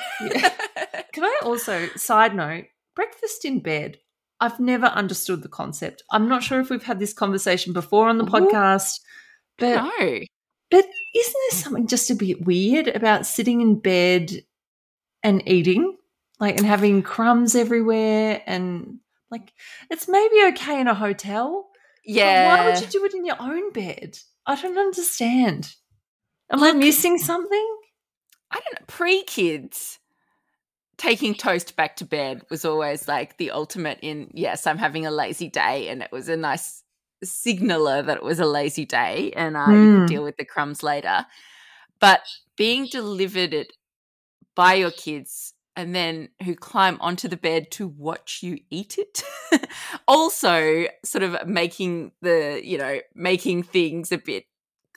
Can 1.12 1.24
I 1.24 1.40
also, 1.42 1.88
side 1.96 2.32
note, 2.32 2.66
breakfast 2.94 3.44
in 3.44 3.58
bed? 3.58 3.98
I've 4.38 4.60
never 4.60 4.86
understood 4.86 5.42
the 5.42 5.48
concept. 5.48 6.04
I'm 6.12 6.28
not 6.28 6.44
sure 6.44 6.60
if 6.60 6.70
we've 6.70 6.80
had 6.82 7.00
this 7.00 7.12
conversation 7.12 7.72
before 7.72 8.08
on 8.08 8.18
the 8.18 8.24
Ooh. 8.24 8.28
podcast, 8.28 9.00
but 9.58 9.74
no. 9.82 10.20
but 10.70 10.84
isn't 11.16 11.34
there 11.50 11.58
something 11.60 11.88
just 11.88 12.08
a 12.12 12.14
bit 12.14 12.44
weird 12.46 12.86
about 12.86 13.26
sitting 13.26 13.60
in 13.60 13.80
bed 13.80 14.30
and 15.24 15.42
eating, 15.48 15.96
like 16.38 16.56
and 16.56 16.66
having 16.66 17.02
crumbs 17.02 17.56
everywhere, 17.56 18.42
and 18.46 18.98
like 19.34 19.52
it's 19.90 20.08
maybe 20.08 20.36
okay 20.48 20.80
in 20.80 20.88
a 20.88 20.94
hotel. 20.94 21.66
but 21.70 21.72
Yeah. 22.04 22.44
why 22.44 22.64
would 22.64 22.80
you 22.80 22.86
do 22.88 23.04
it 23.04 23.14
in 23.14 23.24
your 23.24 23.40
own 23.40 23.72
bed? 23.72 24.18
I 24.46 24.60
don't 24.60 24.78
understand. 24.78 25.74
Am 26.50 26.62
I 26.62 26.72
missing 26.72 27.18
something? 27.18 27.76
I 28.50 28.60
don't 28.60 28.80
know, 28.80 28.86
pre 28.86 29.24
kids, 29.24 29.98
taking 30.96 31.34
toast 31.34 31.74
back 31.76 31.96
to 31.96 32.04
bed 32.04 32.42
was 32.50 32.64
always 32.64 33.08
like 33.08 33.36
the 33.38 33.50
ultimate 33.50 33.98
in, 34.02 34.30
yes, 34.34 34.66
I'm 34.66 34.78
having 34.78 35.06
a 35.06 35.10
lazy 35.10 35.48
day. 35.48 35.88
And 35.88 36.02
it 36.02 36.12
was 36.12 36.28
a 36.28 36.36
nice 36.36 36.82
signaler 37.24 38.02
that 38.02 38.18
it 38.18 38.22
was 38.22 38.38
a 38.38 38.46
lazy 38.46 38.84
day 38.84 39.32
and 39.34 39.56
I 39.56 39.72
Mm. 39.74 40.06
deal 40.06 40.22
with 40.22 40.36
the 40.36 40.44
crumbs 40.44 40.82
later. 40.82 41.26
But 41.98 42.20
being 42.56 42.86
delivered 42.86 43.54
it 43.54 43.72
by 44.54 44.74
your 44.74 44.90
kids 44.92 45.53
and 45.76 45.94
then 45.94 46.28
who 46.44 46.54
climb 46.54 46.98
onto 47.00 47.28
the 47.28 47.36
bed 47.36 47.70
to 47.72 47.86
watch 47.86 48.40
you 48.42 48.60
eat 48.70 48.98
it. 48.98 49.22
also, 50.08 50.86
sort 51.04 51.24
of 51.24 51.46
making 51.46 52.12
the, 52.22 52.60
you 52.62 52.78
know, 52.78 53.00
making 53.14 53.64
things 53.64 54.12
a 54.12 54.18
bit 54.18 54.44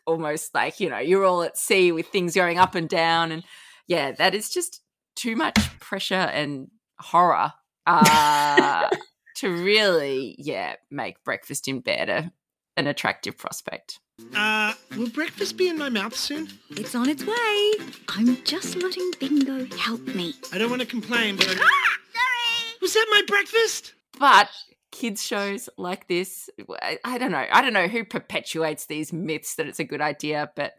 almost 0.08 0.56
like 0.56 0.80
you 0.80 0.90
know 0.90 0.98
you're 0.98 1.26
all 1.26 1.44
at 1.44 1.58
sea 1.58 1.92
with 1.92 2.08
things 2.08 2.34
going 2.34 2.58
up 2.58 2.74
and 2.74 2.90
down 2.90 3.32
and 3.32 3.44
yeah 3.88 4.12
that 4.14 4.34
is 4.34 4.50
just 4.50 4.82
too 5.16 5.36
much 5.36 5.56
pressure 5.80 6.16
and 6.16 6.72
horror 6.98 7.52
uh 7.86 8.90
to 9.36 9.50
really 9.50 10.34
yeah 10.40 10.76
make 10.90 11.22
breakfast 11.24 11.68
in 11.68 11.82
bed 11.82 12.10
a, 12.10 12.32
an 12.78 12.88
attractive 12.88 13.38
prospect 13.38 14.00
Uh, 14.36 14.74
will 14.98 15.10
breakfast 15.10 15.58
be 15.58 15.68
in 15.68 15.78
my 15.78 15.90
mouth 15.90 16.16
soon? 16.16 16.48
It's 16.72 16.96
on 16.96 17.08
its 17.10 17.24
way. 17.24 17.74
I'm 18.10 18.42
just 18.44 18.76
letting 18.78 19.12
Bingo 19.20 19.66
help 19.78 20.02
me. 20.16 20.34
I 20.52 20.58
don't 20.58 20.70
want 20.72 20.82
to 20.82 20.88
complain, 20.88 21.36
but 21.36 21.48
I... 21.48 21.54
Sorry. 21.54 22.78
was 22.82 22.94
that 22.94 23.08
my 23.12 23.22
breakfast? 23.28 23.94
but 24.20 24.50
kids 24.92 25.22
shows 25.24 25.70
like 25.78 26.08
this 26.08 26.50
I, 26.82 26.98
I 27.04 27.18
don't 27.20 27.30
know 27.32 27.46
i 27.52 27.62
don't 27.62 27.74
know 27.74 27.88
who 27.88 28.04
perpetuates 28.04 28.88
these 28.88 29.14
myths 29.14 29.54
that 29.56 29.68
it's 29.68 29.80
a 29.80 29.84
good 29.84 30.02
idea 30.02 30.50
but 30.56 30.74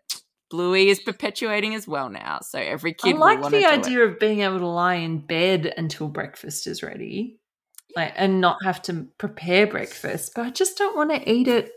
bluey 0.51 0.89
is 0.89 0.99
perpetuating 0.99 1.75
as 1.77 1.87
well 1.87 2.09
now 2.09 2.41
so 2.41 2.59
every 2.59 2.95
kid 2.95 3.15
I 3.15 3.19
like 3.19 3.41
wanna 3.41 3.57
the 3.59 3.63
do 3.63 3.69
it. 3.69 3.79
idea 3.79 4.01
of 4.05 4.19
being 4.19 4.41
able 4.41 4.59
to 4.59 4.67
lie 4.67 4.95
in 4.95 5.19
bed 5.19 5.73
until 5.77 6.09
breakfast 6.09 6.67
is 6.67 6.83
ready, 6.83 7.39
like, 7.95 8.13
and 8.17 8.41
not 8.41 8.57
have 8.65 8.81
to 8.83 9.07
prepare 9.19 9.67
breakfast. 9.69 10.33
But 10.35 10.47
I 10.47 10.51
just 10.51 10.77
don't 10.79 10.97
want 10.97 11.11
to 11.11 11.31
eat 11.31 11.47
it. 11.49 11.71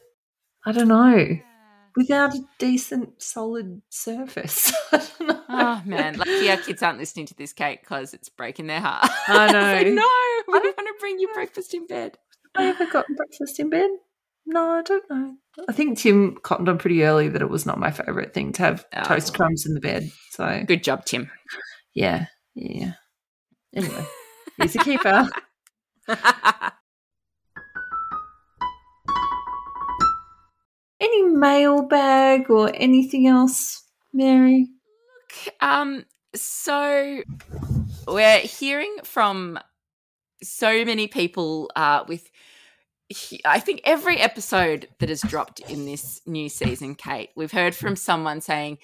I 0.65 0.71
don't 0.71 0.87
know 0.87 1.37
without 1.97 2.33
a 2.33 2.39
decent, 2.57 3.21
solid 3.21 3.81
surface. 3.89 4.71
I 4.93 4.97
don't 4.97 5.27
know. 5.27 5.43
Oh 5.49 5.81
man, 5.85 6.17
lucky 6.17 6.49
our 6.49 6.57
kids 6.57 6.81
aren't 6.81 6.99
listening 6.99 7.25
to 7.27 7.33
this, 7.35 7.51
Kate, 7.53 7.81
because 7.81 8.13
it's 8.13 8.29
breaking 8.29 8.67
their 8.67 8.79
heart. 8.79 9.09
I 9.27 9.51
know. 9.51 9.59
like, 9.73 9.87
no, 9.87 9.93
we 10.53 10.59
I 10.59 10.61
don't- 10.63 10.77
want 10.77 10.87
to 10.87 10.93
bring 10.99 11.19
you 11.19 11.27
breakfast 11.33 11.73
in 11.73 11.87
bed. 11.87 12.17
I 12.55 12.67
ever 12.67 12.85
gotten 12.85 13.15
breakfast 13.15 13.59
in 13.59 13.69
bed? 13.69 13.89
No, 14.45 14.71
I 14.71 14.81
don't 14.81 15.03
know. 15.09 15.35
I 15.69 15.73
think 15.73 15.97
Tim 15.99 16.37
cottoned 16.43 16.67
on 16.69 16.77
pretty 16.77 17.03
early 17.03 17.27
that 17.29 17.41
it 17.41 17.49
was 17.49 17.65
not 17.65 17.77
my 17.79 17.91
favourite 17.91 18.33
thing 18.33 18.51
to 18.53 18.61
have 18.63 18.85
Oh. 18.95 19.03
toast 19.03 19.33
crumbs 19.33 19.65
in 19.65 19.73
the 19.73 19.79
bed. 19.79 20.09
So 20.31 20.63
Good 20.65 20.83
job, 20.83 21.05
Tim. 21.05 21.29
yeah, 21.93 22.25
yeah. 22.55 22.93
Anyway, 23.75 24.05
he's 24.61 24.75
a 24.75 24.79
keeper. 24.79 25.29
Any 31.01 31.23
mailbag 31.23 32.51
or 32.51 32.71
anything 32.75 33.25
else, 33.25 33.83
Mary? 34.13 34.69
Look, 35.17 35.55
um, 35.59 36.05
so 36.35 37.23
we're 38.07 38.37
hearing 38.37 38.95
from 39.03 39.57
so 40.43 40.85
many 40.85 41.07
people 41.07 41.71
uh, 41.75 42.03
with. 42.07 42.29
I 43.43 43.59
think 43.59 43.81
every 43.83 44.19
episode 44.19 44.87
that 44.99 45.09
has 45.09 45.21
dropped 45.21 45.59
in 45.61 45.85
this 45.85 46.21
new 46.25 46.47
season, 46.47 46.95
Kate, 46.95 47.31
we've 47.35 47.51
heard 47.51 47.75
from 47.75 47.97
someone 47.97 48.39
saying 48.39 48.77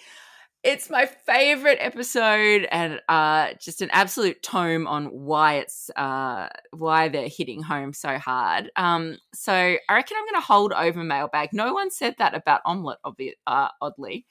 it's 0.64 0.90
my 0.90 1.06
favorite 1.06 1.78
episode 1.80 2.68
and 2.72 3.00
uh, 3.08 3.50
just 3.60 3.82
an 3.82 3.90
absolute 3.92 4.42
tome 4.42 4.88
on 4.88 5.06
why 5.06 5.56
it's 5.56 5.90
uh, 5.96 6.50
why 6.72 7.08
they're 7.10 7.30
hitting 7.30 7.62
home 7.62 7.94
so 7.94 8.18
hard. 8.18 8.72
Um, 8.76 9.18
so 9.34 9.54
I 9.54 9.80
reckon 9.90 10.18
I'm 10.18 10.26
going 10.26 10.42
to 10.42 10.46
hold 10.46 10.74
over 10.74 11.04
mailbag. 11.04 11.50
No 11.54 11.74
one 11.74 11.92
said 11.92 12.16
that 12.18 12.34
about 12.36 12.62
omelette, 12.66 12.98
obvi- 13.06 13.36
uh, 13.46 13.70
oddly. 13.82 14.26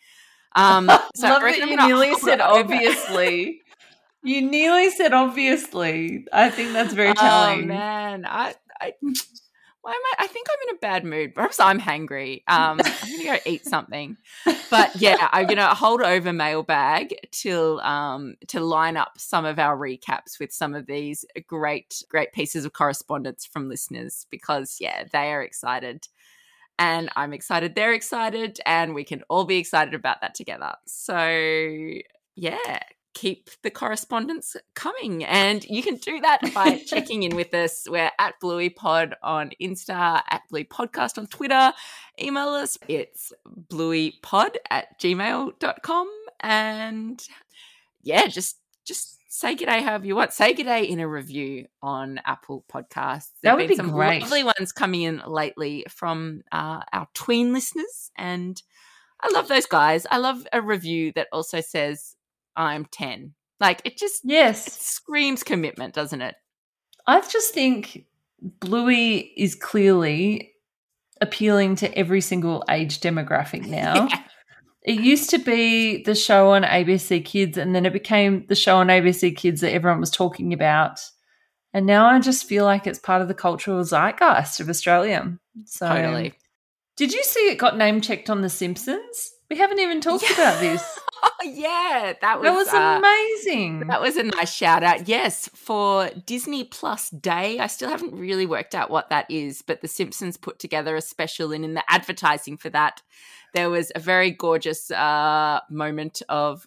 Um, 0.54 0.90
so 1.14 1.28
I 1.28 1.30
Love 1.30 1.42
reckon 1.42 1.60
that 1.60 1.70
you 1.70 1.76
nearly 1.76 2.14
said 2.16 2.40
obviously. 2.42 3.60
you 4.22 4.42
nearly 4.42 4.90
said 4.90 5.12
obviously. 5.12 6.26
I 6.32 6.50
think 6.50 6.72
that's 6.72 6.92
very 6.92 7.14
telling. 7.14 7.64
Oh 7.64 7.66
man, 7.66 8.26
I, 8.26 8.54
I, 8.80 8.92
why 9.86 9.92
am 9.92 10.00
I? 10.18 10.24
I 10.24 10.26
think 10.26 10.48
I'm 10.50 10.68
in 10.68 10.76
a 10.76 10.78
bad 10.80 11.04
mood. 11.04 11.32
Perhaps 11.32 11.60
I'm 11.60 11.78
hangry. 11.78 12.42
Um, 12.48 12.80
I'm 12.82 13.10
gonna 13.12 13.24
go 13.24 13.38
eat 13.46 13.64
something. 13.68 14.16
But 14.68 14.96
yeah, 14.96 15.28
I'm 15.30 15.46
gonna 15.46 15.72
hold 15.76 16.02
over 16.02 16.32
mailbag 16.32 17.14
till 17.30 17.78
um 17.82 18.34
to 18.48 18.58
line 18.58 18.96
up 18.96 19.12
some 19.16 19.44
of 19.44 19.60
our 19.60 19.76
recaps 19.76 20.40
with 20.40 20.52
some 20.52 20.74
of 20.74 20.86
these 20.86 21.24
great 21.46 22.02
great 22.08 22.32
pieces 22.32 22.64
of 22.64 22.72
correspondence 22.72 23.46
from 23.46 23.68
listeners 23.68 24.26
because 24.28 24.78
yeah, 24.80 25.04
they 25.12 25.30
are 25.30 25.42
excited. 25.42 26.08
And 26.80 27.08
I'm 27.14 27.32
excited, 27.32 27.76
they're 27.76 27.94
excited, 27.94 28.58
and 28.66 28.92
we 28.92 29.04
can 29.04 29.22
all 29.30 29.44
be 29.44 29.56
excited 29.58 29.94
about 29.94 30.20
that 30.20 30.34
together. 30.34 30.74
So, 30.86 31.16
yeah, 32.34 32.80
keep 33.16 33.48
the 33.62 33.70
correspondence 33.70 34.56
coming. 34.74 35.24
And 35.24 35.64
you 35.64 35.82
can 35.82 35.96
do 35.96 36.20
that 36.20 36.52
by 36.52 36.78
checking 36.86 37.22
in 37.22 37.34
with 37.34 37.54
us. 37.54 37.86
We're 37.88 38.10
at 38.18 38.38
Bluey 38.40 38.68
Pod 38.68 39.14
on 39.22 39.52
Insta, 39.60 40.20
at 40.30 40.42
Bluey 40.50 40.64
Podcast 40.64 41.16
on 41.16 41.26
Twitter. 41.26 41.72
Email 42.20 42.48
us. 42.48 42.76
It's 42.88 43.32
blueypod 43.72 44.56
at 44.70 45.00
gmail.com. 45.00 46.10
And 46.40 47.26
yeah, 48.02 48.26
just 48.26 48.58
just 48.84 49.16
say 49.28 49.56
g'day 49.56 49.82
however 49.82 50.06
you 50.06 50.14
want. 50.14 50.34
Say 50.34 50.52
g'day 50.52 50.86
in 50.86 51.00
a 51.00 51.08
review 51.08 51.68
on 51.82 52.20
Apple 52.26 52.66
Podcasts. 52.70 53.30
That 53.40 53.42
There've 53.42 53.56
would 53.56 53.62
been 53.62 53.68
be 53.68 53.76
some 53.76 53.92
great. 53.92 54.20
lovely 54.20 54.44
ones 54.44 54.72
coming 54.72 55.02
in 55.02 55.22
lately 55.26 55.86
from 55.88 56.42
uh, 56.52 56.80
our 56.92 57.08
tween 57.14 57.54
listeners. 57.54 58.10
And 58.14 58.62
I 59.22 59.30
love 59.32 59.48
those 59.48 59.64
guys. 59.64 60.06
I 60.10 60.18
love 60.18 60.46
a 60.52 60.60
review 60.60 61.12
that 61.14 61.28
also 61.32 61.62
says 61.62 62.15
I'm 62.56 62.86
10. 62.86 63.34
Like 63.60 63.80
it 63.84 63.96
just 63.96 64.24
it 64.24 64.30
Yes. 64.30 64.80
screams 64.80 65.42
commitment, 65.42 65.94
doesn't 65.94 66.22
it? 66.22 66.34
I 67.06 67.20
just 67.20 67.54
think 67.54 68.04
Bluey 68.40 69.32
is 69.36 69.54
clearly 69.54 70.52
appealing 71.20 71.76
to 71.76 71.96
every 71.98 72.20
single 72.20 72.64
age 72.68 73.00
demographic 73.00 73.66
now. 73.66 74.08
Yeah. 74.10 74.22
It 74.82 75.00
used 75.00 75.30
to 75.30 75.38
be 75.38 76.04
the 76.04 76.14
show 76.14 76.50
on 76.50 76.62
ABC 76.62 77.24
Kids, 77.24 77.58
and 77.58 77.74
then 77.74 77.84
it 77.86 77.92
became 77.92 78.46
the 78.48 78.54
show 78.54 78.76
on 78.76 78.86
ABC 78.86 79.34
Kids 79.36 79.60
that 79.62 79.72
everyone 79.72 79.98
was 79.98 80.12
talking 80.12 80.52
about. 80.52 81.00
And 81.74 81.86
now 81.86 82.06
I 82.06 82.20
just 82.20 82.46
feel 82.46 82.64
like 82.64 82.86
it's 82.86 82.98
part 83.00 83.20
of 83.20 83.26
the 83.26 83.34
cultural 83.34 83.82
zeitgeist 83.82 84.60
of 84.60 84.68
Australia. 84.68 85.36
So, 85.64 85.88
Totally. 85.88 86.34
did 86.96 87.12
you 87.12 87.22
see 87.24 87.48
it 87.50 87.58
got 87.58 87.76
name 87.76 88.00
checked 88.00 88.30
on 88.30 88.42
The 88.42 88.48
Simpsons? 88.48 89.32
We 89.50 89.56
haven't 89.56 89.78
even 89.78 90.00
talked 90.00 90.24
Yeah. 90.24 90.32
about 90.32 90.60
this. 90.60 90.98
Oh, 91.22 91.30
yeah, 91.44 92.14
that 92.20 92.40
was 92.40 92.44
That 92.44 92.54
was 92.54 92.68
uh, 92.74 92.98
amazing. 92.98 93.86
That 93.88 94.00
was 94.00 94.16
a 94.16 94.24
nice 94.24 94.52
shout 94.52 94.82
out. 94.82 95.08
Yes, 95.08 95.48
for 95.54 96.10
Disney 96.26 96.64
Plus 96.64 97.10
Day. 97.10 97.58
I 97.58 97.66
still 97.68 97.88
haven't 97.88 98.14
really 98.14 98.46
worked 98.46 98.74
out 98.74 98.90
what 98.90 99.10
that 99.10 99.30
is, 99.30 99.62
but 99.62 99.80
The 99.80 99.88
Simpsons 99.88 100.36
put 100.36 100.58
together 100.58 100.96
a 100.96 101.00
special, 101.00 101.52
and 101.52 101.64
in 101.64 101.74
the 101.74 101.84
advertising 101.88 102.56
for 102.56 102.70
that, 102.70 103.02
there 103.54 103.70
was 103.70 103.92
a 103.94 104.00
very 104.00 104.30
gorgeous 104.30 104.90
uh, 104.90 105.60
moment 105.70 106.22
of 106.28 106.66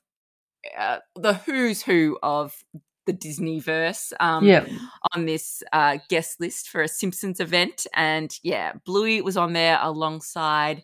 uh, 0.77 0.99
the 1.15 1.33
who's 1.33 1.81
who 1.81 2.17
of 2.23 2.55
the 3.05 3.13
Disney 3.13 3.59
verse 3.59 4.13
um, 4.19 4.45
yeah. 4.45 4.65
on 5.15 5.25
this 5.25 5.63
uh, 5.73 5.97
guest 6.09 6.39
list 6.39 6.69
for 6.69 6.81
a 6.81 6.87
Simpsons 6.87 7.39
event. 7.39 7.87
And 7.95 8.31
yeah, 8.43 8.73
Bluey 8.85 9.21
was 9.21 9.35
on 9.37 9.53
there 9.53 9.79
alongside. 9.81 10.83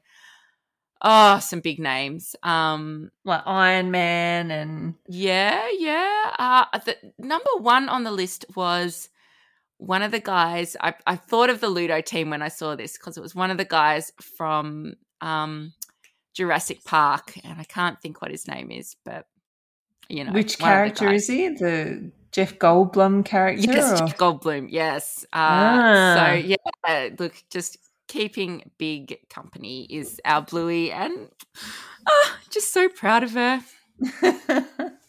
Oh, 1.01 1.39
some 1.39 1.59
big 1.59 1.79
names. 1.79 2.35
Um, 2.43 3.11
Like 3.25 3.43
Iron 3.45 3.91
Man 3.91 4.49
and 4.51 4.95
yeah, 5.07 5.67
yeah. 5.77 6.31
Uh, 6.39 6.65
the 6.85 6.97
number 7.19 7.49
one 7.59 7.89
on 7.89 8.03
the 8.03 8.11
list 8.11 8.45
was 8.55 9.09
one 9.77 10.01
of 10.01 10.11
the 10.11 10.19
guys. 10.21 10.75
I, 10.79 10.93
I 11.05 11.15
thought 11.17 11.49
of 11.49 11.59
the 11.59 11.69
Ludo 11.69 12.01
team 12.01 12.29
when 12.29 12.41
I 12.41 12.47
saw 12.47 12.75
this 12.75 12.97
because 12.97 13.17
it 13.17 13.21
was 13.21 13.35
one 13.35 13.51
of 13.51 13.57
the 13.57 13.65
guys 13.65 14.11
from 14.37 14.93
um, 15.21 15.73
Jurassic 16.33 16.83
Park, 16.85 17.33
and 17.43 17.59
I 17.59 17.65
can't 17.65 17.99
think 18.01 18.21
what 18.21 18.31
his 18.31 18.47
name 18.47 18.71
is, 18.71 18.95
but 19.03 19.27
you 20.07 20.23
know, 20.23 20.31
which 20.31 20.59
one 20.59 20.71
of 20.71 20.75
the 20.75 20.95
character 20.95 21.11
is 21.11 21.27
he? 21.27 21.49
The 21.49 22.11
Jeff 22.31 22.57
Goldblum 22.57 23.25
character? 23.25 23.71
Yes, 23.71 24.01
or- 24.01 24.05
Jeff 24.07 24.17
Goldblum. 24.17 24.67
Yes. 24.69 25.25
Uh, 25.33 25.37
Ah. 25.37 26.15
So 26.17 26.33
yeah, 26.35 27.09
look, 27.19 27.33
just 27.49 27.77
keeping 28.07 28.71
big 28.77 29.19
company 29.29 29.85
is 29.89 30.19
our 30.25 30.41
Bluey, 30.41 30.91
and 30.91 31.29
oh, 32.07 32.37
just 32.49 32.73
so 32.73 32.89
proud 32.89 33.23
of 33.23 33.31
her. 33.31 33.61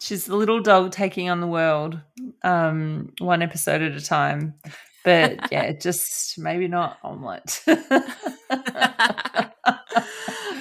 She's 0.00 0.26
the 0.26 0.36
little 0.36 0.60
dog 0.60 0.92
taking 0.92 1.28
on 1.28 1.40
the 1.40 1.46
world, 1.46 1.98
um, 2.42 3.12
one 3.18 3.42
episode 3.42 3.82
at 3.82 3.96
a 3.96 4.00
time. 4.00 4.54
But 5.04 5.52
yeah, 5.52 5.72
just 5.80 6.38
maybe 6.38 6.68
not 6.68 6.98
omelette. 7.02 7.62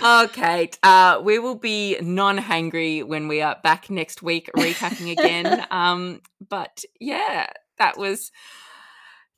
oh, 0.02 0.30
Kate, 0.34 0.78
uh, 0.84 1.20
we 1.24 1.40
will 1.40 1.56
be 1.56 1.98
non-hangry 2.00 3.04
when 3.04 3.28
we 3.28 3.42
are 3.42 3.58
back 3.64 3.90
next 3.90 4.22
week 4.22 4.50
recapping 4.56 5.12
again. 5.12 5.66
um, 5.72 6.22
but 6.48 6.84
yeah, 7.00 7.48
that 7.78 7.98
was 7.98 8.32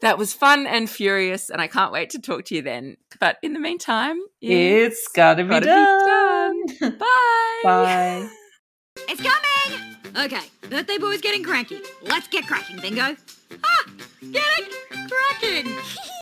that 0.02 0.18
was 0.18 0.34
fun 0.34 0.68
and 0.68 0.90
furious, 0.90 1.50
and 1.50 1.62
I 1.62 1.68
can't 1.68 1.92
wait 1.92 2.10
to 2.12 2.20
talk 2.20 2.46
to 2.46 2.56
you 2.56 2.62
then. 2.62 2.98
But 3.20 3.38
in 3.42 3.54
the 3.54 3.60
meantime, 3.60 4.18
it's 4.42 5.08
gotta 5.16 5.44
be 5.44 5.50
gotta 5.50 5.66
be 5.66 6.82
done. 6.86 6.98
bye. 7.00 7.62
Bye. 7.64 8.30
It's 9.10 9.22
coming! 9.22 9.96
Okay, 10.26 10.50
birthday 10.70 10.98
boy's 10.98 11.22
getting 11.22 11.44
cranky. 11.44 11.82
Let's 12.02 12.28
get 12.28 12.48
cracking, 12.48 12.80
Bingo. 12.80 13.16
Ah! 13.64 13.86
Getting 14.22 14.74
cracking! 15.08 15.78